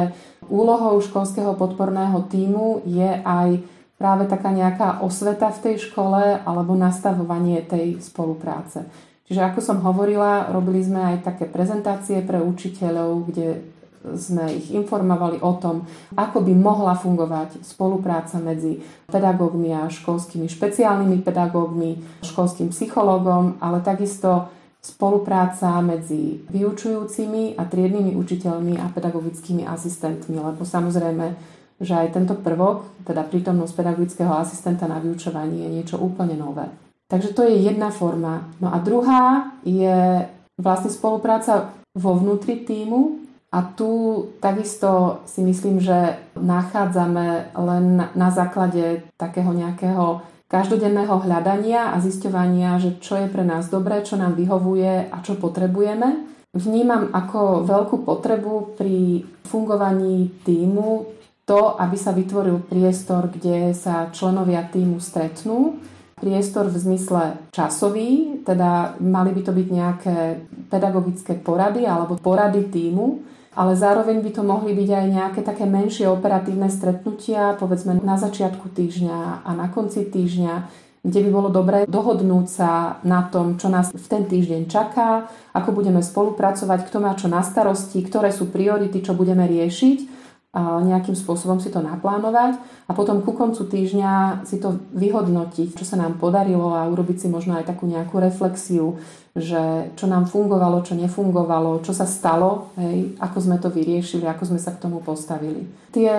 úlohou 0.49 0.97
školského 1.01 1.57
podporného 1.57 2.25
týmu 2.29 2.85
je 2.85 3.21
aj 3.21 3.65
práve 3.97 4.29
taká 4.29 4.53
nejaká 4.53 5.01
osveta 5.01 5.49
v 5.49 5.61
tej 5.69 5.75
škole 5.89 6.41
alebo 6.45 6.77
nastavovanie 6.77 7.65
tej 7.65 7.97
spolupráce. 7.99 8.85
Čiže 9.29 9.45
ako 9.45 9.59
som 9.61 9.77
hovorila, 9.85 10.49
robili 10.49 10.81
sme 10.81 11.13
aj 11.13 11.33
také 11.33 11.45
prezentácie 11.45 12.21
pre 12.25 12.41
učiteľov, 12.41 13.29
kde 13.29 13.61
sme 14.15 14.47
ich 14.55 14.71
informovali 14.71 15.43
o 15.43 15.59
tom, 15.59 15.83
ako 16.15 16.39
by 16.43 16.53
mohla 16.55 16.95
fungovať 16.95 17.63
spolupráca 17.67 18.39
medzi 18.39 18.79
pedagógmi 19.11 19.75
a 19.75 19.91
školskými 19.91 20.47
špeciálnymi 20.47 21.19
pedagógmi, 21.19 22.23
školským 22.23 22.71
psychológom, 22.71 23.59
ale 23.59 23.83
takisto 23.83 24.47
spolupráca 24.79 25.83
medzi 25.83 26.39
vyučujúcimi 26.47 27.59
a 27.59 27.67
triednymi 27.67 28.15
učiteľmi 28.15 28.79
a 28.79 28.87
pedagogickými 28.87 29.67
asistentmi, 29.67 30.39
lebo 30.39 30.63
samozrejme, 30.63 31.35
že 31.83 31.93
aj 31.95 32.15
tento 32.15 32.35
prvok, 32.39 33.03
teda 33.03 33.27
prítomnosť 33.27 33.73
pedagogického 33.75 34.31
asistenta 34.31 34.87
na 34.87 35.03
vyučovaní 35.03 35.67
je 35.67 35.69
niečo 35.79 35.99
úplne 35.99 36.39
nové. 36.39 36.67
Takže 37.11 37.35
to 37.35 37.43
je 37.43 37.59
jedna 37.67 37.91
forma. 37.91 38.47
No 38.63 38.71
a 38.71 38.79
druhá 38.79 39.51
je 39.67 40.23
vlastne 40.55 40.91
spolupráca 40.93 41.75
vo 41.97 42.15
vnútri 42.15 42.63
týmu, 42.63 43.28
a 43.49 43.65
tu 43.65 43.89
takisto 44.37 45.21
si 45.25 45.41
myslím, 45.41 45.81
že 45.81 46.21
nachádzame 46.37 47.57
len 47.57 47.85
na 48.13 48.29
základe 48.29 49.09
takého 49.17 49.49
nejakého 49.49 50.21
každodenného 50.49 51.17
hľadania 51.25 51.93
a 51.93 52.01
zisťovania, 52.01 52.81
že 52.81 53.01
čo 53.01 53.17
je 53.17 53.27
pre 53.29 53.41
nás 53.41 53.69
dobré, 53.69 54.05
čo 54.05 54.17
nám 54.17 54.37
vyhovuje 54.37 55.09
a 55.09 55.17
čo 55.25 55.37
potrebujeme. 55.37 56.29
Vnímam 56.53 57.13
ako 57.13 57.65
veľkú 57.65 58.05
potrebu 58.05 58.73
pri 58.77 59.25
fungovaní 59.45 60.29
týmu 60.45 61.05
to, 61.45 61.77
aby 61.77 61.97
sa 61.97 62.13
vytvoril 62.13 62.65
priestor, 62.65 63.29
kde 63.33 63.73
sa 63.73 64.13
členovia 64.13 64.65
týmu 64.65 65.01
stretnú. 65.01 65.81
Priestor 66.17 66.69
v 66.69 66.77
zmysle 66.77 67.49
časový, 67.49 68.41
teda 68.45 68.97
mali 69.01 69.33
by 69.33 69.41
to 69.41 69.53
byť 69.53 69.67
nejaké 69.69 70.17
pedagogické 70.69 71.33
porady 71.37 71.89
alebo 71.89 72.17
porady 72.21 72.69
týmu, 72.69 73.25
ale 73.55 73.73
zároveň 73.73 74.21
by 74.21 74.31
to 74.35 74.43
mohli 74.45 74.77
byť 74.77 74.89
aj 74.89 75.05
nejaké 75.09 75.41
také 75.41 75.65
menšie 75.65 76.05
operatívne 76.05 76.69
stretnutia, 76.69 77.57
povedzme 77.57 77.97
na 78.01 78.15
začiatku 78.15 78.69
týždňa 78.69 79.45
a 79.45 79.49
na 79.57 79.67
konci 79.69 80.05
týždňa, 80.05 80.53
kde 80.99 81.19
by 81.25 81.29
bolo 81.31 81.49
dobré 81.49 81.87
dohodnúť 81.87 82.47
sa 82.51 82.99
na 83.07 83.23
tom, 83.31 83.55
čo 83.55 83.71
nás 83.71 83.89
v 83.95 84.07
ten 84.11 84.27
týždeň 84.27 84.67
čaká, 84.67 85.31
ako 85.55 85.71
budeme 85.71 86.03
spolupracovať, 86.03 86.79
kto 86.91 86.97
má 86.99 87.15
čo 87.15 87.31
na 87.31 87.39
starosti, 87.39 88.03
ktoré 88.03 88.35
sú 88.35 88.51
priority, 88.51 88.99
čo 88.99 89.15
budeme 89.15 89.47
riešiť 89.47 90.18
nejakým 90.57 91.13
spôsobom 91.13 91.61
si 91.61 91.69
to 91.69 91.77
naplánovať 91.77 92.57
a 92.89 92.91
potom 92.97 93.21
ku 93.21 93.37
koncu 93.37 93.69
týždňa 93.69 94.41
si 94.49 94.57
to 94.57 94.81
vyhodnotiť, 94.97 95.77
čo 95.77 95.85
sa 95.85 95.93
nám 95.93 96.17
podarilo 96.17 96.73
a 96.73 96.89
urobiť 96.89 97.21
si 97.21 97.27
možno 97.29 97.53
aj 97.53 97.69
takú 97.69 97.85
nejakú 97.85 98.17
reflexiu, 98.17 98.97
že 99.37 99.93
čo 99.93 100.09
nám 100.09 100.25
fungovalo, 100.25 100.81
čo 100.81 100.97
nefungovalo, 100.97 101.85
čo 101.85 101.93
sa 101.93 102.09
stalo, 102.09 102.73
hej, 102.81 103.13
ako 103.21 103.37
sme 103.37 103.61
to 103.61 103.69
vyriešili, 103.69 104.25
ako 104.25 104.49
sme 104.49 104.59
sa 104.59 104.73
k 104.73 104.81
tomu 104.81 105.05
postavili. 105.05 105.69
Tie 105.93 106.09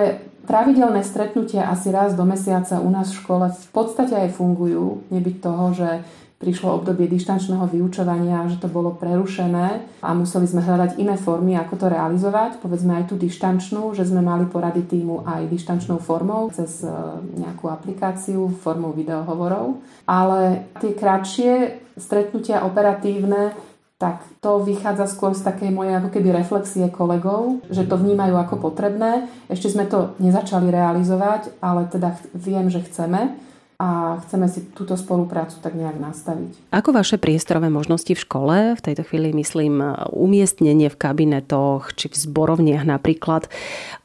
pravidelné 0.47 1.03
stretnutia 1.03 1.67
asi 1.67 1.91
raz 1.91 2.15
do 2.15 2.23
mesiaca 2.23 2.79
u 2.79 2.87
nás 2.87 3.11
v 3.11 3.19
škole 3.19 3.51
v 3.51 3.69
podstate 3.75 4.15
aj 4.15 4.39
fungujú, 4.39 5.03
nebyť 5.11 5.35
toho, 5.43 5.75
že 5.75 6.07
prišlo 6.41 6.81
obdobie 6.81 7.05
dištančného 7.05 7.69
vyučovania, 7.69 8.49
že 8.49 8.57
to 8.57 8.65
bolo 8.65 8.97
prerušené 8.97 10.01
a 10.01 10.09
museli 10.17 10.49
sme 10.49 10.65
hľadať 10.65 10.97
iné 10.97 11.15
formy, 11.15 11.53
ako 11.53 11.85
to 11.85 11.87
realizovať. 11.93 12.57
Povedzme 12.57 12.97
aj 12.97 13.13
tú 13.13 13.15
dištančnú, 13.21 13.93
že 13.93 14.09
sme 14.09 14.25
mali 14.25 14.49
porady 14.49 14.81
týmu 14.89 15.21
aj 15.21 15.45
dištančnou 15.45 16.01
formou 16.01 16.49
cez 16.49 16.81
e, 16.81 16.89
nejakú 17.37 17.69
aplikáciu 17.69 18.49
formou 18.65 18.89
videohovorov. 18.97 19.77
Ale 20.09 20.65
tie 20.81 20.97
kratšie 20.97 21.77
stretnutia 21.93 22.65
operatívne 22.65 23.53
tak 24.01 24.25
to 24.41 24.65
vychádza 24.65 25.05
skôr 25.05 25.37
z 25.37 25.45
takej 25.45 25.69
mojej 25.69 26.01
ako 26.01 26.09
keby 26.09 26.33
reflexie 26.33 26.89
kolegov, 26.89 27.61
že 27.69 27.85
to 27.85 28.01
vnímajú 28.01 28.33
ako 28.33 28.57
potrebné. 28.57 29.29
Ešte 29.45 29.77
sme 29.77 29.85
to 29.85 30.17
nezačali 30.17 30.73
realizovať, 30.73 31.53
ale 31.61 31.85
teda 31.85 32.17
viem, 32.33 32.65
že 32.73 32.81
chceme 32.81 33.37
a 33.81 34.21
chceme 34.21 34.45
si 34.45 34.61
túto 34.77 34.93
spoluprácu 34.93 35.57
tak 35.57 35.73
nejak 35.73 35.97
nastaviť. 35.97 36.69
Ako 36.69 36.93
vaše 36.93 37.17
priestorové 37.17 37.73
možnosti 37.73 38.13
v 38.13 38.21
škole, 38.21 38.55
v 38.77 38.81
tejto 38.85 39.01
chvíli 39.01 39.33
myslím 39.33 39.81
umiestnenie 40.13 40.85
v 40.85 40.99
kabinetoch 41.01 41.97
či 41.97 42.13
v 42.13 42.15
zborovniach 42.15 42.85
napríklad, 42.85 43.49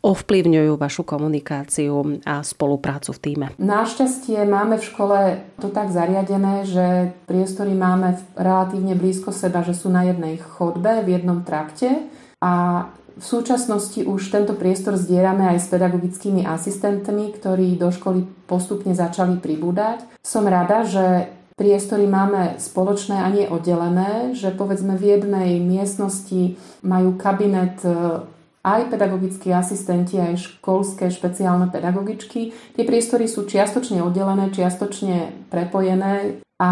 ovplyvňujú 0.00 0.80
vašu 0.80 1.04
komunikáciu 1.04 2.24
a 2.24 2.40
spoluprácu 2.40 3.12
v 3.12 3.20
týme? 3.20 3.46
Našťastie 3.60 4.48
máme 4.48 4.80
v 4.80 4.88
škole 4.88 5.18
to 5.60 5.68
tak 5.68 5.92
zariadené, 5.92 6.64
že 6.64 7.12
priestory 7.28 7.76
máme 7.76 8.16
relatívne 8.32 8.96
blízko 8.96 9.28
seba, 9.28 9.60
že 9.60 9.76
sú 9.76 9.92
na 9.92 10.08
jednej 10.08 10.40
chodbe, 10.40 11.04
v 11.04 11.20
jednom 11.20 11.44
trakte 11.44 12.08
a 12.40 12.86
v 13.16 13.24
súčasnosti 13.24 14.04
už 14.04 14.28
tento 14.28 14.52
priestor 14.52 15.00
zdierame 15.00 15.48
aj 15.56 15.58
s 15.64 15.66
pedagogickými 15.72 16.44
asistentmi, 16.44 17.32
ktorí 17.32 17.80
do 17.80 17.88
školy 17.88 18.28
postupne 18.44 18.92
začali 18.92 19.40
pribúdať. 19.40 20.04
Som 20.20 20.44
rada, 20.44 20.84
že 20.84 21.32
priestory 21.56 22.04
máme 22.04 22.60
spoločné 22.60 23.16
a 23.16 23.32
nie 23.32 23.48
oddelené, 23.48 24.36
že 24.36 24.52
povedzme 24.52 25.00
v 25.00 25.16
jednej 25.16 25.56
miestnosti 25.64 26.60
majú 26.84 27.16
kabinet 27.16 27.80
e, 27.88 28.20
aj 28.60 28.92
pedagogickí 28.92 29.48
asistenti, 29.48 30.20
aj 30.20 30.60
školské 30.60 31.08
špeciálne 31.08 31.72
pedagogičky. 31.72 32.52
Tie 32.52 32.84
priestory 32.84 33.24
sú 33.24 33.48
čiastočne 33.48 34.04
oddelené, 34.04 34.52
čiastočne 34.52 35.48
prepojené 35.48 36.44
a 36.60 36.70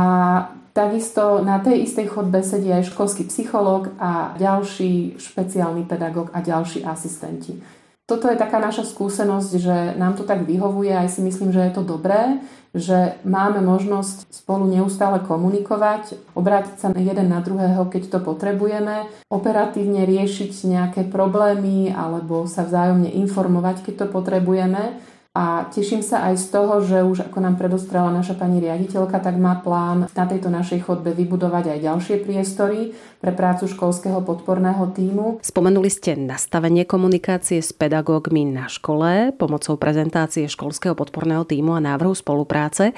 Takisto 0.75 1.39
na 1.47 1.63
tej 1.63 1.87
istej 1.87 2.11
chodbe 2.11 2.43
sedí 2.43 2.67
aj 2.67 2.91
školský 2.91 3.31
psychológ 3.31 3.95
a 3.95 4.35
ďalší 4.35 5.23
špeciálny 5.23 5.87
pedagóg 5.87 6.35
a 6.35 6.43
ďalší 6.43 6.83
asistenti. 6.83 7.63
Toto 8.11 8.27
je 8.27 8.35
taká 8.35 8.59
naša 8.59 8.83
skúsenosť, 8.83 9.51
že 9.55 9.77
nám 9.95 10.19
to 10.19 10.27
tak 10.27 10.43
vyhovuje, 10.43 10.91
aj 10.91 11.15
si 11.15 11.23
myslím, 11.23 11.55
že 11.55 11.63
je 11.63 11.73
to 11.79 11.87
dobré, 11.87 12.43
že 12.75 13.15
máme 13.23 13.63
možnosť 13.63 14.29
spolu 14.35 14.67
neustále 14.67 15.23
komunikovať, 15.23 16.19
obrátiť 16.35 16.77
sa 16.77 16.89
jeden 16.91 17.31
na 17.31 17.39
druhého, 17.39 17.87
keď 17.87 18.11
to 18.11 18.19
potrebujeme, 18.19 19.07
operatívne 19.31 20.03
riešiť 20.05 20.53
nejaké 20.67 21.01
problémy 21.07 21.95
alebo 21.95 22.51
sa 22.51 22.67
vzájomne 22.67 23.15
informovať, 23.15 23.87
keď 23.87 23.95
to 24.05 24.07
potrebujeme 24.11 24.99
a 25.35 25.67
teším 25.67 25.99
sa 25.99 26.31
aj 26.31 26.39
z 26.39 26.47
toho, 26.55 26.79
že 26.79 27.03
už 27.03 27.27
ako 27.27 27.43
nám 27.43 27.59
predostrela 27.59 28.07
naša 28.15 28.39
pani 28.39 28.63
riaditeľka, 28.63 29.19
tak 29.19 29.35
má 29.35 29.59
plán 29.59 30.07
na 30.15 30.25
tejto 30.31 30.47
našej 30.47 30.87
chodbe 30.87 31.11
vybudovať 31.11 31.75
aj 31.75 31.79
ďalšie 31.83 32.17
priestory 32.23 32.95
pre 33.19 33.35
prácu 33.35 33.67
školského 33.67 34.23
podporného 34.23 34.95
týmu. 34.95 35.43
Spomenuli 35.43 35.91
ste 35.91 36.15
nastavenie 36.15 36.87
komunikácie 36.87 37.59
s 37.59 37.75
pedagógmi 37.75 38.47
na 38.47 38.71
škole 38.71 39.35
pomocou 39.35 39.75
prezentácie 39.75 40.47
školského 40.47 40.95
podporného 40.95 41.43
týmu 41.43 41.75
a 41.75 41.83
návrhu 41.83 42.15
spolupráce. 42.15 42.95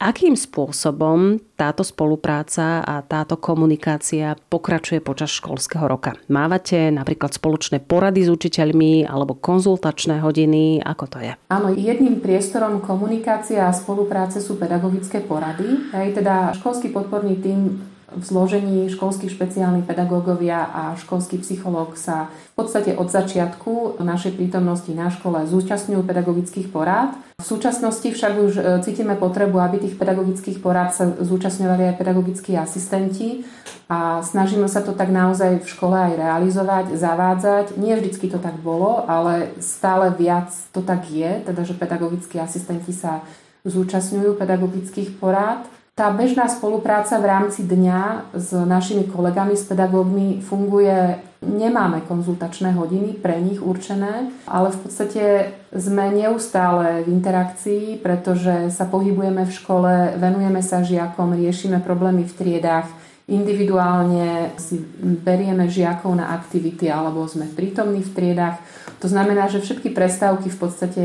Akým 0.00 0.40
spôsobom 0.40 1.36
táto 1.54 1.86
spolupráca 1.86 2.82
a 2.82 3.00
táto 3.00 3.38
komunikácia 3.38 4.34
pokračuje 4.50 4.98
počas 4.98 5.30
školského 5.30 5.86
roka? 5.86 6.18
Mávate 6.26 6.90
napríklad 6.90 7.34
spoločné 7.34 7.78
porady 7.78 8.26
s 8.26 8.30
učiteľmi 8.30 9.06
alebo 9.06 9.38
konzultačné 9.38 10.18
hodiny? 10.18 10.82
Ako 10.82 11.04
to 11.06 11.18
je? 11.22 11.32
Áno, 11.48 11.70
jedným 11.70 12.18
priestorom 12.18 12.82
komunikácia 12.82 13.70
a 13.70 13.76
spolupráce 13.76 14.42
sú 14.42 14.58
pedagogické 14.58 15.22
porady. 15.22 15.94
Hej, 15.94 16.18
teda 16.18 16.52
školský 16.58 16.90
podporný 16.90 17.38
tím 17.38 17.93
v 18.12 18.22
zložení 18.22 18.90
školských 18.92 19.32
špeciálnych 19.32 19.88
pedagógovia 19.88 20.68
a 20.68 20.82
školský 20.98 21.40
psychológ 21.40 21.96
sa 21.96 22.28
v 22.52 22.54
podstate 22.60 22.92
od 22.92 23.08
začiatku 23.08 24.02
našej 24.02 24.36
prítomnosti 24.36 24.92
na 24.92 25.08
škole 25.08 25.48
zúčastňujú 25.48 26.04
pedagogických 26.04 26.68
porád. 26.68 27.16
V 27.40 27.46
súčasnosti 27.46 28.06
však 28.06 28.32
už 28.38 28.52
e, 28.56 28.62
cítime 28.86 29.18
potrebu, 29.18 29.58
aby 29.58 29.82
tých 29.82 29.98
pedagogických 29.98 30.62
porád 30.62 30.94
sa 30.94 31.10
zúčastňovali 31.18 31.90
aj 31.90 31.98
pedagogickí 31.98 32.54
asistenti 32.54 33.42
a 33.90 34.22
snažíme 34.22 34.70
sa 34.70 34.80
to 34.80 34.94
tak 34.94 35.10
naozaj 35.10 35.60
v 35.60 35.66
škole 35.66 35.92
aj 35.92 36.14
realizovať, 36.14 36.94
zavádzať. 36.94 37.66
Nie 37.76 37.98
vždycky 37.98 38.30
to 38.30 38.38
tak 38.38 38.56
bolo, 38.62 39.02
ale 39.10 39.50
stále 39.58 40.14
viac 40.14 40.54
to 40.70 40.80
tak 40.80 41.10
je, 41.10 41.42
teda 41.44 41.66
že 41.66 41.74
pedagogickí 41.74 42.38
asistenti 42.38 42.94
sa 42.94 43.20
zúčastňujú 43.64 44.36
pedagogických 44.36 45.18
porád. 45.18 45.66
Tá 45.94 46.10
bežná 46.10 46.50
spolupráca 46.50 47.22
v 47.22 47.30
rámci 47.30 47.62
dňa 47.62 48.34
s 48.34 48.50
našimi 48.50 49.06
kolegami, 49.06 49.54
s 49.54 49.62
pedagógmi 49.62 50.42
funguje, 50.42 51.22
nemáme 51.38 52.02
konzultačné 52.10 52.74
hodiny 52.74 53.14
pre 53.14 53.38
nich 53.38 53.62
určené, 53.62 54.26
ale 54.42 54.74
v 54.74 54.78
podstate 54.82 55.54
sme 55.70 56.10
neustále 56.10 57.06
v 57.06 57.14
interakcii, 57.14 58.02
pretože 58.02 58.74
sa 58.74 58.90
pohybujeme 58.90 59.46
v 59.46 59.54
škole, 59.54 60.18
venujeme 60.18 60.66
sa 60.66 60.82
žiakom, 60.82 61.30
riešime 61.38 61.78
problémy 61.78 62.26
v 62.26 62.36
triedách, 62.42 62.90
individuálne 63.30 64.50
si 64.58 64.82
berieme 64.98 65.70
žiakov 65.70 66.10
na 66.18 66.34
aktivity 66.34 66.90
alebo 66.90 67.22
sme 67.30 67.46
prítomní 67.46 68.02
v 68.02 68.10
triedách. 68.10 68.58
To 68.98 69.06
znamená, 69.06 69.46
že 69.46 69.62
všetky 69.62 69.94
prestávky 69.94 70.50
v 70.50 70.58
podstate 70.58 71.02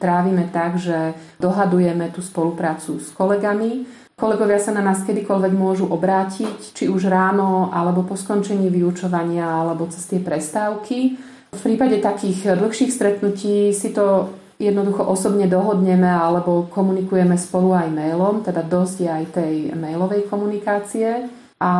trávime 0.00 0.48
tak, 0.48 0.80
že 0.80 1.12
dohadujeme 1.36 2.08
tú 2.08 2.24
spoluprácu 2.24 3.04
s 3.04 3.12
kolegami 3.12 3.99
Kolegovia 4.20 4.60
sa 4.60 4.76
na 4.76 4.84
nás 4.84 5.00
kedykoľvek 5.08 5.52
môžu 5.56 5.88
obrátiť, 5.88 6.76
či 6.76 6.92
už 6.92 7.08
ráno, 7.08 7.72
alebo 7.72 8.04
po 8.04 8.20
skončení 8.20 8.68
vyučovania, 8.68 9.48
alebo 9.48 9.88
cez 9.88 10.04
tie 10.12 10.20
prestávky. 10.20 11.16
V 11.56 11.60
prípade 11.64 11.96
takých 12.04 12.52
dlhších 12.52 12.92
stretnutí 12.92 13.72
si 13.72 13.88
to 13.96 14.28
jednoducho 14.60 15.08
osobne 15.08 15.48
dohodneme 15.48 16.06
alebo 16.06 16.68
komunikujeme 16.68 17.32
spolu 17.40 17.72
aj 17.72 17.88
mailom, 17.96 18.44
teda 18.44 18.60
dosť 18.60 18.96
je 19.00 19.08
aj 19.08 19.24
tej 19.32 19.54
mailovej 19.72 20.28
komunikácie. 20.28 21.39
A 21.60 21.72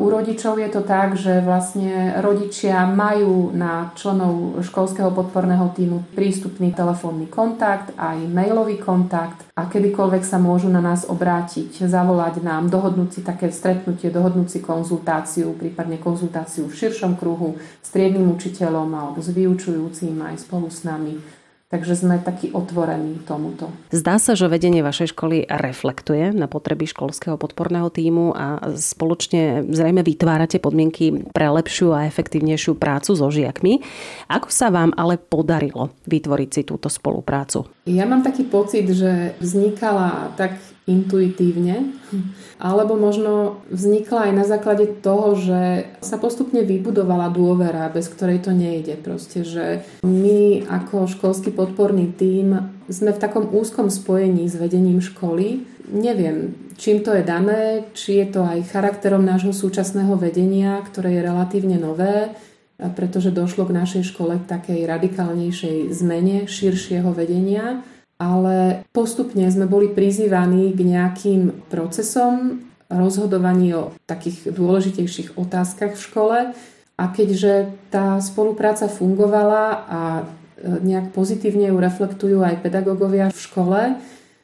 u 0.00 0.08
rodičov 0.08 0.56
je 0.56 0.64
to 0.72 0.80
tak, 0.80 1.12
že 1.12 1.44
vlastne 1.44 2.16
rodičia 2.24 2.88
majú 2.88 3.52
na 3.52 3.92
členov 3.92 4.64
školského 4.64 5.12
podporného 5.12 5.76
týmu 5.76 6.08
prístupný 6.16 6.72
telefónny 6.72 7.28
kontakt, 7.28 7.92
aj 8.00 8.16
mailový 8.32 8.80
kontakt 8.80 9.44
a 9.52 9.68
kedykoľvek 9.68 10.24
sa 10.24 10.40
môžu 10.40 10.72
na 10.72 10.80
nás 10.80 11.04
obrátiť, 11.04 11.84
zavolať 11.84 12.40
nám, 12.40 12.72
dohodnúť 12.72 13.10
si 13.12 13.20
také 13.20 13.52
stretnutie, 13.52 14.08
dohodnúť 14.08 14.56
si 14.56 14.58
konzultáciu, 14.64 15.52
prípadne 15.52 16.00
konzultáciu 16.00 16.72
v 16.72 16.78
širšom 16.80 17.20
kruhu 17.20 17.60
s 17.60 17.92
triednym 17.92 18.32
učiteľom 18.32 18.88
alebo 18.88 19.20
s 19.20 19.28
vyučujúcim 19.36 20.16
aj 20.16 20.48
spolu 20.48 20.72
s 20.72 20.80
nami 20.88 21.44
Takže 21.76 21.92
sme 21.92 22.16
takí 22.24 22.56
otvorení 22.56 23.20
tomuto. 23.28 23.68
Zdá 23.92 24.16
sa, 24.16 24.32
že 24.32 24.48
vedenie 24.48 24.80
vašej 24.80 25.12
školy 25.12 25.44
reflektuje 25.44 26.32
na 26.32 26.48
potreby 26.48 26.88
školského 26.88 27.36
podporného 27.36 27.92
týmu 27.92 28.32
a 28.32 28.72
spoločne 28.72 29.68
zrejme 29.68 30.00
vytvárate 30.00 30.56
podmienky 30.56 31.28
pre 31.36 31.52
lepšiu 31.52 31.92
a 31.92 32.08
efektívnejšiu 32.08 32.80
prácu 32.80 33.12
so 33.12 33.28
žiakmi. 33.28 33.84
Ako 34.32 34.48
sa 34.48 34.72
vám 34.72 34.96
ale 34.96 35.20
podarilo 35.20 35.92
vytvoriť 36.08 36.48
si 36.48 36.62
túto 36.64 36.88
spoluprácu? 36.88 37.68
Ja 37.84 38.08
mám 38.08 38.24
taký 38.24 38.48
pocit, 38.48 38.88
že 38.88 39.36
vznikala 39.36 40.32
tak 40.40 40.56
intuitívne, 40.86 41.98
alebo 42.62 42.94
možno 42.94 43.58
vznikla 43.74 44.30
aj 44.30 44.32
na 44.32 44.44
základe 44.46 44.86
toho, 45.02 45.34
že 45.34 45.90
sa 45.98 46.14
postupne 46.16 46.62
vybudovala 46.62 47.34
dôvera, 47.34 47.90
bez 47.90 48.06
ktorej 48.06 48.46
to 48.46 48.54
nejde. 48.54 48.94
Proste, 48.94 49.42
že 49.42 49.82
my 50.06 50.62
ako 50.70 51.10
školský 51.10 51.50
podporný 51.50 52.14
tím 52.14 52.70
sme 52.86 53.10
v 53.10 53.18
takom 53.18 53.50
úzkom 53.50 53.90
spojení 53.90 54.46
s 54.46 54.54
vedením 54.54 55.02
školy. 55.02 55.66
Neviem, 55.90 56.54
čím 56.78 57.02
to 57.02 57.18
je 57.18 57.26
dané, 57.26 57.90
či 57.90 58.22
je 58.22 58.26
to 58.30 58.46
aj 58.46 58.70
charakterom 58.70 59.26
nášho 59.26 59.50
súčasného 59.50 60.14
vedenia, 60.14 60.78
ktoré 60.86 61.18
je 61.18 61.26
relatívne 61.26 61.82
nové, 61.82 62.30
pretože 62.78 63.34
došlo 63.34 63.66
k 63.66 63.74
našej 63.74 64.14
škole 64.14 64.38
k 64.38 64.48
takej 64.48 64.80
radikálnejšej 64.86 65.90
zmene 65.90 66.46
širšieho 66.46 67.10
vedenia 67.10 67.82
ale 68.16 68.88
postupne 68.96 69.44
sme 69.52 69.68
boli 69.68 69.92
prizývaní 69.92 70.72
k 70.72 70.80
nejakým 70.80 71.68
procesom 71.68 72.64
rozhodovaní 72.88 73.74
o 73.74 73.92
takých 74.06 74.54
dôležitejších 74.54 75.36
otázkach 75.36 75.98
v 75.98 76.04
škole. 76.04 76.38
A 76.96 77.04
keďže 77.12 77.76
tá 77.92 78.16
spolupráca 78.24 78.88
fungovala 78.88 79.64
a 79.84 80.00
e, 80.16 80.24
nejak 80.64 81.12
pozitívne 81.12 81.68
ju 81.68 81.76
reflektujú 81.76 82.40
aj 82.40 82.64
pedagógovia 82.64 83.28
v 83.28 83.36
škole, 83.36 83.80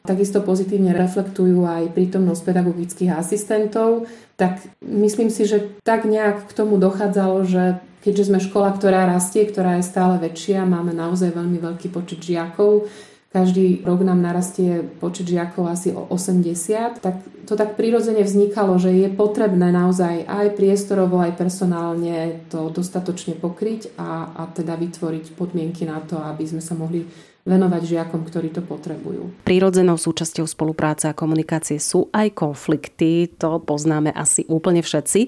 takisto 0.04 0.44
pozitívne 0.44 0.92
reflektujú 0.92 1.64
aj 1.64 1.96
prítomnosť 1.96 2.42
pedagogických 2.44 3.14
asistentov, 3.14 4.10
tak 4.36 4.60
myslím 4.84 5.30
si, 5.30 5.46
že 5.48 5.72
tak 5.86 6.04
nejak 6.04 6.50
k 6.50 6.52
tomu 6.52 6.76
dochádzalo, 6.76 7.46
že 7.46 7.80
keďže 8.02 8.34
sme 8.34 8.42
škola, 8.42 8.74
ktorá 8.74 9.06
rastie, 9.06 9.46
ktorá 9.46 9.78
je 9.78 9.86
stále 9.86 10.18
väčšia, 10.18 10.66
máme 10.66 10.90
naozaj 10.90 11.32
veľmi 11.32 11.62
veľký 11.62 11.88
počet 11.94 12.18
žiakov, 12.20 12.90
každý 13.32 13.80
rok 13.88 14.04
nám 14.04 14.20
narastie 14.20 14.84
počet 15.00 15.32
žiakov 15.32 15.72
asi 15.72 15.88
o 15.96 16.04
80, 16.04 17.00
tak 17.00 17.24
to 17.48 17.56
tak 17.56 17.80
prirodzene 17.80 18.20
vznikalo, 18.20 18.76
že 18.76 18.92
je 18.92 19.08
potrebné 19.08 19.72
naozaj 19.72 20.28
aj 20.28 20.52
priestorovo, 20.54 21.18
aj 21.18 21.40
personálne 21.40 22.44
to 22.52 22.68
dostatočne 22.68 23.34
pokryť 23.40 23.96
a, 23.96 24.36
a 24.36 24.42
teda 24.52 24.76
vytvoriť 24.76 25.32
podmienky 25.32 25.88
na 25.88 26.04
to, 26.04 26.20
aby 26.20 26.44
sme 26.44 26.60
sa 26.60 26.76
mohli 26.76 27.08
venovať 27.42 27.82
žiakom, 27.82 28.22
ktorí 28.22 28.54
to 28.54 28.62
potrebujú. 28.62 29.42
Prírodzenou 29.42 29.98
súčasťou 29.98 30.46
spolupráce 30.46 31.10
a 31.10 31.16
komunikácie 31.16 31.82
sú 31.82 32.06
aj 32.14 32.38
konflikty, 32.38 33.26
to 33.26 33.58
poznáme 33.58 34.14
asi 34.14 34.46
úplne 34.46 34.78
všetci. 34.78 35.26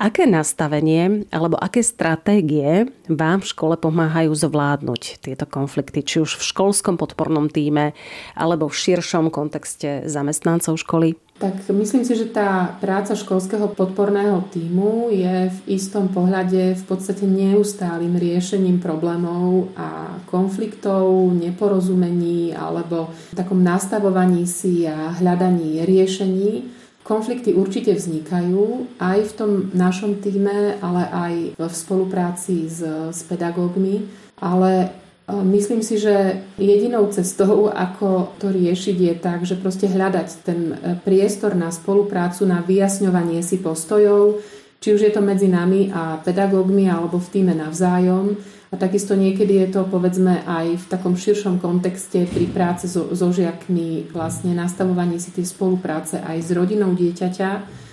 Aké 0.00 0.24
nastavenie 0.24 1.28
alebo 1.28 1.60
aké 1.60 1.84
stratégie 1.84 2.88
vám 3.12 3.44
v 3.44 3.50
škole 3.52 3.76
pomáhajú 3.76 4.32
zvládnuť 4.32 5.20
tieto 5.20 5.44
konflikty, 5.44 6.00
či 6.00 6.24
už 6.24 6.40
v 6.40 6.48
školskom 6.48 6.96
podpornom 6.96 7.52
týme 7.52 7.92
alebo 8.32 8.72
v 8.72 8.78
širšom 8.80 9.28
kontexte 9.28 10.08
zamestnancov 10.08 10.80
školy? 10.80 11.20
Tak 11.40 11.72
myslím 11.72 12.04
si, 12.04 12.20
že 12.20 12.28
tá 12.28 12.76
práca 12.84 13.16
školského 13.16 13.72
podporného 13.72 14.44
týmu 14.52 15.08
je 15.08 15.48
v 15.48 15.58
istom 15.72 16.12
pohľade 16.12 16.76
v 16.76 16.84
podstate 16.84 17.24
neustálým 17.24 18.12
riešením 18.20 18.76
problémov 18.76 19.72
a 19.72 20.20
konfliktov, 20.28 21.32
neporozumení 21.32 22.52
alebo 22.52 23.08
takom 23.32 23.64
nastavovaní 23.64 24.44
si 24.44 24.84
a 24.84 25.16
hľadaní 25.16 25.80
riešení. 25.88 26.76
Konflikty 27.00 27.56
určite 27.56 27.96
vznikajú 27.96 29.00
aj 29.00 29.18
v 29.24 29.32
tom 29.32 29.50
našom 29.72 30.20
týme, 30.20 30.76
ale 30.84 31.02
aj 31.08 31.34
v 31.56 31.72
spolupráci 31.72 32.68
s, 32.68 32.84
s 33.16 33.24
pedagógmi. 33.24 34.04
Ale 34.44 34.92
Myslím 35.42 35.82
si, 35.82 35.98
že 35.98 36.42
jedinou 36.58 37.06
cestou, 37.14 37.70
ako 37.70 38.34
to 38.42 38.50
riešiť, 38.50 38.96
je 38.96 39.14
tak, 39.14 39.46
že 39.46 39.54
proste 39.54 39.86
hľadať 39.86 40.28
ten 40.42 40.60
e, 40.72 40.74
priestor 41.00 41.54
na 41.54 41.70
spoluprácu, 41.70 42.46
na 42.46 42.64
vyjasňovanie 42.64 43.44
si 43.44 43.62
postojov, 43.62 44.42
či 44.80 44.96
už 44.96 45.00
je 45.06 45.12
to 45.12 45.22
medzi 45.22 45.46
nami 45.46 45.92
a 45.92 46.18
pedagógmi 46.20 46.88
alebo 46.88 47.20
v 47.20 47.30
týme 47.30 47.54
navzájom. 47.54 48.34
A 48.70 48.78
takisto 48.78 49.18
niekedy 49.18 49.66
je 49.66 49.68
to 49.74 49.82
povedzme 49.90 50.46
aj 50.46 50.78
v 50.78 50.84
takom 50.86 51.18
širšom 51.18 51.58
kontexte 51.58 52.22
pri 52.30 52.46
práci 52.46 52.86
so, 52.86 53.10
so 53.10 53.34
žiakmi, 53.34 54.14
vlastne 54.14 54.54
nastavovanie 54.54 55.18
si 55.18 55.34
tej 55.34 55.50
spolupráce 55.50 56.22
aj 56.22 56.38
s 56.38 56.50
rodinou 56.54 56.94
dieťaťa 56.94 57.50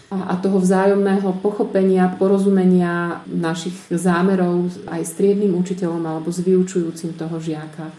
a 0.08 0.40
toho 0.40 0.64
vzájomného 0.64 1.36
pochopenia, 1.44 2.08
porozumenia 2.16 3.20
našich 3.28 3.76
zámerov 3.92 4.72
aj 4.88 5.02
s 5.04 5.12
triednym 5.20 5.52
učiteľom 5.60 6.00
alebo 6.00 6.32
s 6.32 6.40
vyučujúcim 6.40 7.12
toho 7.20 7.36
žiaka. 7.44 7.92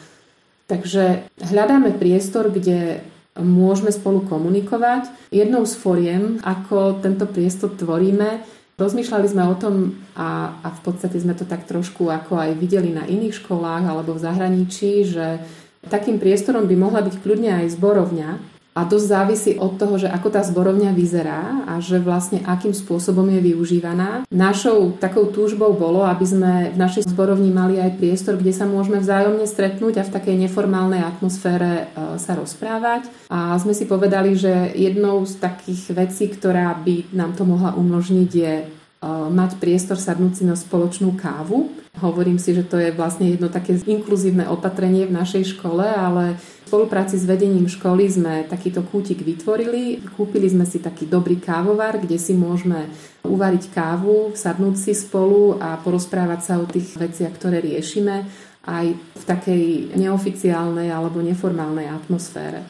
Takže 0.68 1.28
hľadáme 1.40 1.96
priestor, 1.96 2.48
kde 2.48 3.04
môžeme 3.36 3.92
spolu 3.92 4.24
komunikovať. 4.24 5.08
Jednou 5.28 5.68
z 5.68 5.74
foriem, 5.76 6.22
ako 6.40 7.00
tento 7.04 7.28
priestor 7.28 7.76
tvoríme, 7.76 8.40
rozmýšľali 8.80 9.26
sme 9.28 9.44
o 9.44 9.54
tom 9.56 10.00
a, 10.16 10.60
a 10.64 10.68
v 10.72 10.80
podstate 10.80 11.20
sme 11.20 11.36
to 11.36 11.44
tak 11.44 11.68
trošku 11.68 12.08
ako 12.08 12.40
aj 12.40 12.50
videli 12.56 12.92
na 12.92 13.04
iných 13.04 13.36
školách 13.44 13.84
alebo 13.84 14.16
v 14.16 14.24
zahraničí, 14.24 15.04
že 15.04 15.44
takým 15.86 16.16
priestorom 16.16 16.64
by 16.64 16.76
mohla 16.76 17.00
byť 17.04 17.14
kľudne 17.20 17.64
aj 17.64 17.74
zborovňa, 17.78 18.57
a 18.78 18.86
dosť 18.86 19.06
závisí 19.10 19.52
od 19.58 19.74
toho, 19.74 19.98
že 19.98 20.06
ako 20.06 20.30
tá 20.30 20.46
zborovňa 20.46 20.94
vyzerá 20.94 21.66
a 21.66 21.82
že 21.82 21.98
vlastne 21.98 22.46
akým 22.46 22.70
spôsobom 22.70 23.26
je 23.26 23.42
využívaná. 23.50 24.22
Našou 24.30 24.94
takou 25.02 25.26
túžbou 25.34 25.74
bolo, 25.74 26.06
aby 26.06 26.22
sme 26.22 26.52
v 26.70 26.78
našej 26.78 27.10
zborovni 27.10 27.50
mali 27.50 27.82
aj 27.82 27.98
priestor, 27.98 28.38
kde 28.38 28.54
sa 28.54 28.70
môžeme 28.70 29.02
vzájomne 29.02 29.50
stretnúť 29.50 29.98
a 29.98 30.06
v 30.06 30.14
takej 30.14 30.36
neformálnej 30.46 31.02
atmosfére 31.02 31.90
e, 31.90 32.22
sa 32.22 32.38
rozprávať. 32.38 33.10
A 33.26 33.58
sme 33.58 33.74
si 33.74 33.82
povedali, 33.82 34.38
že 34.38 34.70
jednou 34.78 35.26
z 35.26 35.42
takých 35.42 35.98
vecí, 35.98 36.30
ktorá 36.30 36.78
by 36.78 37.10
nám 37.10 37.34
to 37.34 37.42
mohla 37.42 37.74
umožniť, 37.74 38.30
je 38.30 38.54
e, 38.62 38.64
mať 39.10 39.58
priestor 39.58 39.98
sadnúť 39.98 40.38
si 40.38 40.44
na 40.46 40.54
spoločnú 40.54 41.18
kávu. 41.18 41.74
Hovorím 41.98 42.38
si, 42.38 42.54
že 42.54 42.62
to 42.62 42.78
je 42.78 42.94
vlastne 42.94 43.26
jedno 43.26 43.50
také 43.50 43.74
inkluzívne 43.74 44.46
opatrenie 44.46 45.02
v 45.10 45.18
našej 45.18 45.58
škole, 45.58 45.82
ale 45.82 46.38
spolupráci 46.68 47.16
s 47.16 47.24
vedením 47.24 47.64
školy 47.64 48.04
sme 48.12 48.44
takýto 48.44 48.84
kútik 48.84 49.24
vytvorili. 49.24 50.04
Kúpili 50.12 50.52
sme 50.52 50.68
si 50.68 50.76
taký 50.76 51.08
dobrý 51.08 51.40
kávovar, 51.40 51.96
kde 51.96 52.20
si 52.20 52.36
môžeme 52.36 52.92
uvariť 53.24 53.72
kávu, 53.72 54.36
sadnúť 54.36 54.76
si 54.76 54.92
spolu 54.92 55.56
a 55.56 55.80
porozprávať 55.80 56.40
sa 56.44 56.54
o 56.60 56.68
tých 56.68 57.00
veciach, 57.00 57.32
ktoré 57.32 57.64
riešime 57.64 58.28
aj 58.68 58.86
v 58.92 59.22
takej 59.24 59.64
neoficiálnej 59.96 60.92
alebo 60.92 61.24
neformálnej 61.24 61.88
atmosfére. 61.88 62.60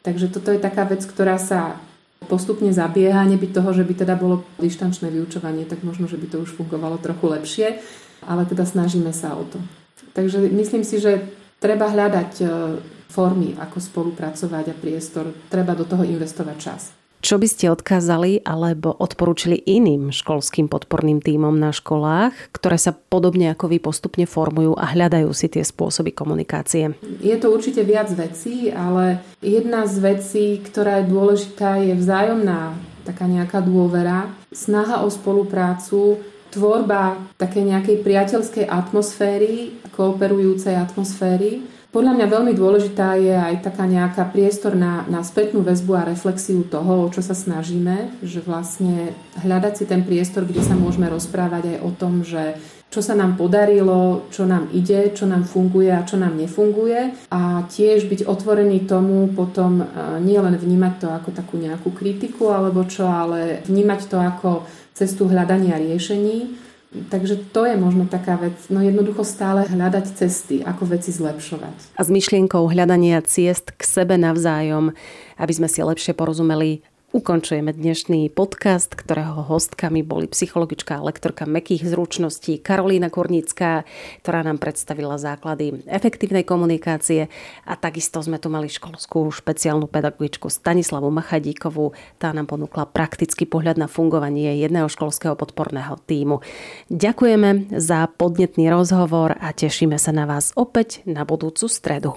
Takže 0.00 0.32
toto 0.32 0.48
je 0.48 0.58
taká 0.58 0.88
vec, 0.88 1.04
ktorá 1.04 1.36
sa 1.36 1.76
postupne 2.24 2.72
zabieha, 2.72 3.28
nebyť 3.28 3.50
toho, 3.52 3.70
že 3.76 3.84
by 3.84 3.92
teda 3.92 4.14
bolo 4.16 4.48
dištančné 4.56 5.12
vyučovanie, 5.12 5.68
tak 5.68 5.84
možno, 5.84 6.08
že 6.08 6.16
by 6.16 6.26
to 6.32 6.40
už 6.40 6.56
fungovalo 6.56 6.96
trochu 6.96 7.28
lepšie, 7.28 7.68
ale 8.24 8.48
teda 8.48 8.64
snažíme 8.64 9.12
sa 9.12 9.36
o 9.36 9.44
to. 9.44 9.60
Takže 10.16 10.40
myslím 10.40 10.88
si, 10.88 11.02
že 11.02 11.28
treba 11.62 11.86
hľadať 11.86 12.32
e, 12.42 12.44
formy, 13.06 13.54
ako 13.54 13.78
spolupracovať 13.78 14.64
a 14.68 14.74
priestor. 14.74 15.30
Treba 15.46 15.78
do 15.78 15.86
toho 15.86 16.02
investovať 16.02 16.56
čas. 16.58 16.82
Čo 17.22 17.38
by 17.38 17.46
ste 17.46 17.70
odkázali 17.70 18.42
alebo 18.42 18.90
odporúčili 18.90 19.54
iným 19.54 20.10
školským 20.10 20.66
podporným 20.66 21.22
tímom 21.22 21.54
na 21.54 21.70
školách, 21.70 22.34
ktoré 22.50 22.74
sa 22.74 22.90
podobne 22.90 23.54
ako 23.54 23.70
vy 23.70 23.78
postupne 23.78 24.26
formujú 24.26 24.74
a 24.74 24.90
hľadajú 24.90 25.30
si 25.30 25.46
tie 25.46 25.62
spôsoby 25.62 26.10
komunikácie? 26.10 26.98
Je 27.22 27.36
to 27.38 27.54
určite 27.54 27.86
viac 27.86 28.10
vecí, 28.10 28.74
ale 28.74 29.22
jedna 29.38 29.86
z 29.86 30.02
vecí, 30.02 30.46
ktorá 30.66 30.98
je 30.98 31.14
dôležitá, 31.14 31.78
je 31.78 31.94
vzájomná 31.94 32.74
taká 33.06 33.30
nejaká 33.30 33.62
dôvera, 33.62 34.30
snaha 34.50 35.06
o 35.06 35.08
spoluprácu, 35.10 36.18
tvorba 36.52 37.16
také 37.40 37.64
nejakej 37.64 38.04
priateľskej 38.04 38.68
atmosféry, 38.68 39.80
kooperujúcej 39.96 40.76
atmosféry. 40.76 41.64
Podľa 41.92 42.16
mňa 42.16 42.26
veľmi 42.28 42.52
dôležitá 42.56 43.20
je 43.20 43.36
aj 43.36 43.68
taká 43.68 43.84
nejaká 43.84 44.24
priestor 44.32 44.72
na, 44.72 45.04
na 45.12 45.20
spätnú 45.20 45.60
väzbu 45.60 45.92
a 45.92 46.08
reflexiu 46.08 46.64
toho, 46.64 47.04
o 47.04 47.12
čo 47.12 47.20
sa 47.20 47.36
snažíme, 47.36 48.16
že 48.24 48.40
vlastne 48.40 49.12
hľadať 49.44 49.72
si 49.76 49.84
ten 49.84 50.00
priestor, 50.00 50.48
kde 50.48 50.64
sa 50.64 50.72
môžeme 50.72 51.12
rozprávať 51.12 51.76
aj 51.76 51.78
o 51.84 51.90
tom, 51.92 52.24
že 52.24 52.56
čo 52.92 53.00
sa 53.00 53.16
nám 53.16 53.40
podarilo, 53.40 54.28
čo 54.28 54.44
nám 54.44 54.68
ide, 54.76 55.16
čo 55.16 55.24
nám 55.24 55.48
funguje 55.48 55.88
a 55.88 56.04
čo 56.04 56.20
nám 56.20 56.36
nefunguje. 56.36 57.32
A 57.32 57.64
tiež 57.64 58.04
byť 58.04 58.28
otvorený 58.28 58.84
tomu 58.84 59.32
potom 59.32 59.80
e, 59.80 59.84
nie 60.20 60.36
len 60.36 60.52
vnímať 60.52 60.94
to 61.00 61.08
ako 61.08 61.32
takú 61.32 61.56
nejakú 61.56 61.88
kritiku 61.88 62.52
alebo 62.52 62.84
čo, 62.84 63.08
ale 63.08 63.64
vnímať 63.64 64.00
to 64.12 64.16
ako 64.20 64.50
cestu 65.02 65.26
hľadania 65.26 65.82
riešení 65.82 66.62
Takže 66.92 67.56
to 67.56 67.64
je 67.64 67.72
možno 67.80 68.04
taká 68.04 68.36
vec, 68.36 68.52
no 68.68 68.84
jednoducho 68.84 69.24
stále 69.24 69.64
hľadať 69.64 70.12
cesty, 70.12 70.60
ako 70.60 70.92
veci 70.92 71.08
zlepšovať. 71.08 71.96
A 71.96 72.00
s 72.04 72.12
myšlienkou 72.12 72.68
hľadania 72.68 73.24
ciest 73.24 73.72
k 73.72 73.80
sebe 73.80 74.20
navzájom, 74.20 74.92
aby 75.40 75.52
sme 75.56 75.72
si 75.72 75.80
lepšie 75.80 76.12
porozumeli, 76.12 76.84
Ukončujeme 77.12 77.76
dnešný 77.76 78.32
podcast, 78.32 78.96
ktorého 78.96 79.44
hostkami 79.44 80.00
boli 80.00 80.24
psychologička 80.32 80.96
a 80.96 81.04
lektorka 81.04 81.44
mekých 81.44 81.84
zručností 81.84 82.56
Karolína 82.64 83.12
Kornická, 83.12 83.84
ktorá 84.24 84.40
nám 84.40 84.56
predstavila 84.56 85.20
základy 85.20 85.84
efektívnej 85.84 86.40
komunikácie 86.48 87.28
a 87.68 87.76
takisto 87.76 88.24
sme 88.24 88.40
tu 88.40 88.48
mali 88.48 88.72
školskú 88.72 89.28
špeciálnu 89.28 89.92
pedagogičku 89.92 90.48
Stanislavu 90.48 91.12
Machadíkovú. 91.12 91.92
Tá 92.16 92.32
nám 92.32 92.48
ponúkla 92.48 92.88
praktický 92.88 93.44
pohľad 93.44 93.76
na 93.76 93.92
fungovanie 93.92 94.56
jedného 94.64 94.88
školského 94.88 95.36
podporného 95.36 96.00
týmu. 96.08 96.40
Ďakujeme 96.88 97.76
za 97.76 98.08
podnetný 98.08 98.72
rozhovor 98.72 99.36
a 99.36 99.52
tešíme 99.52 100.00
sa 100.00 100.16
na 100.16 100.24
vás 100.24 100.56
opäť 100.56 101.04
na 101.04 101.28
budúcu 101.28 101.68
stredu. 101.68 102.16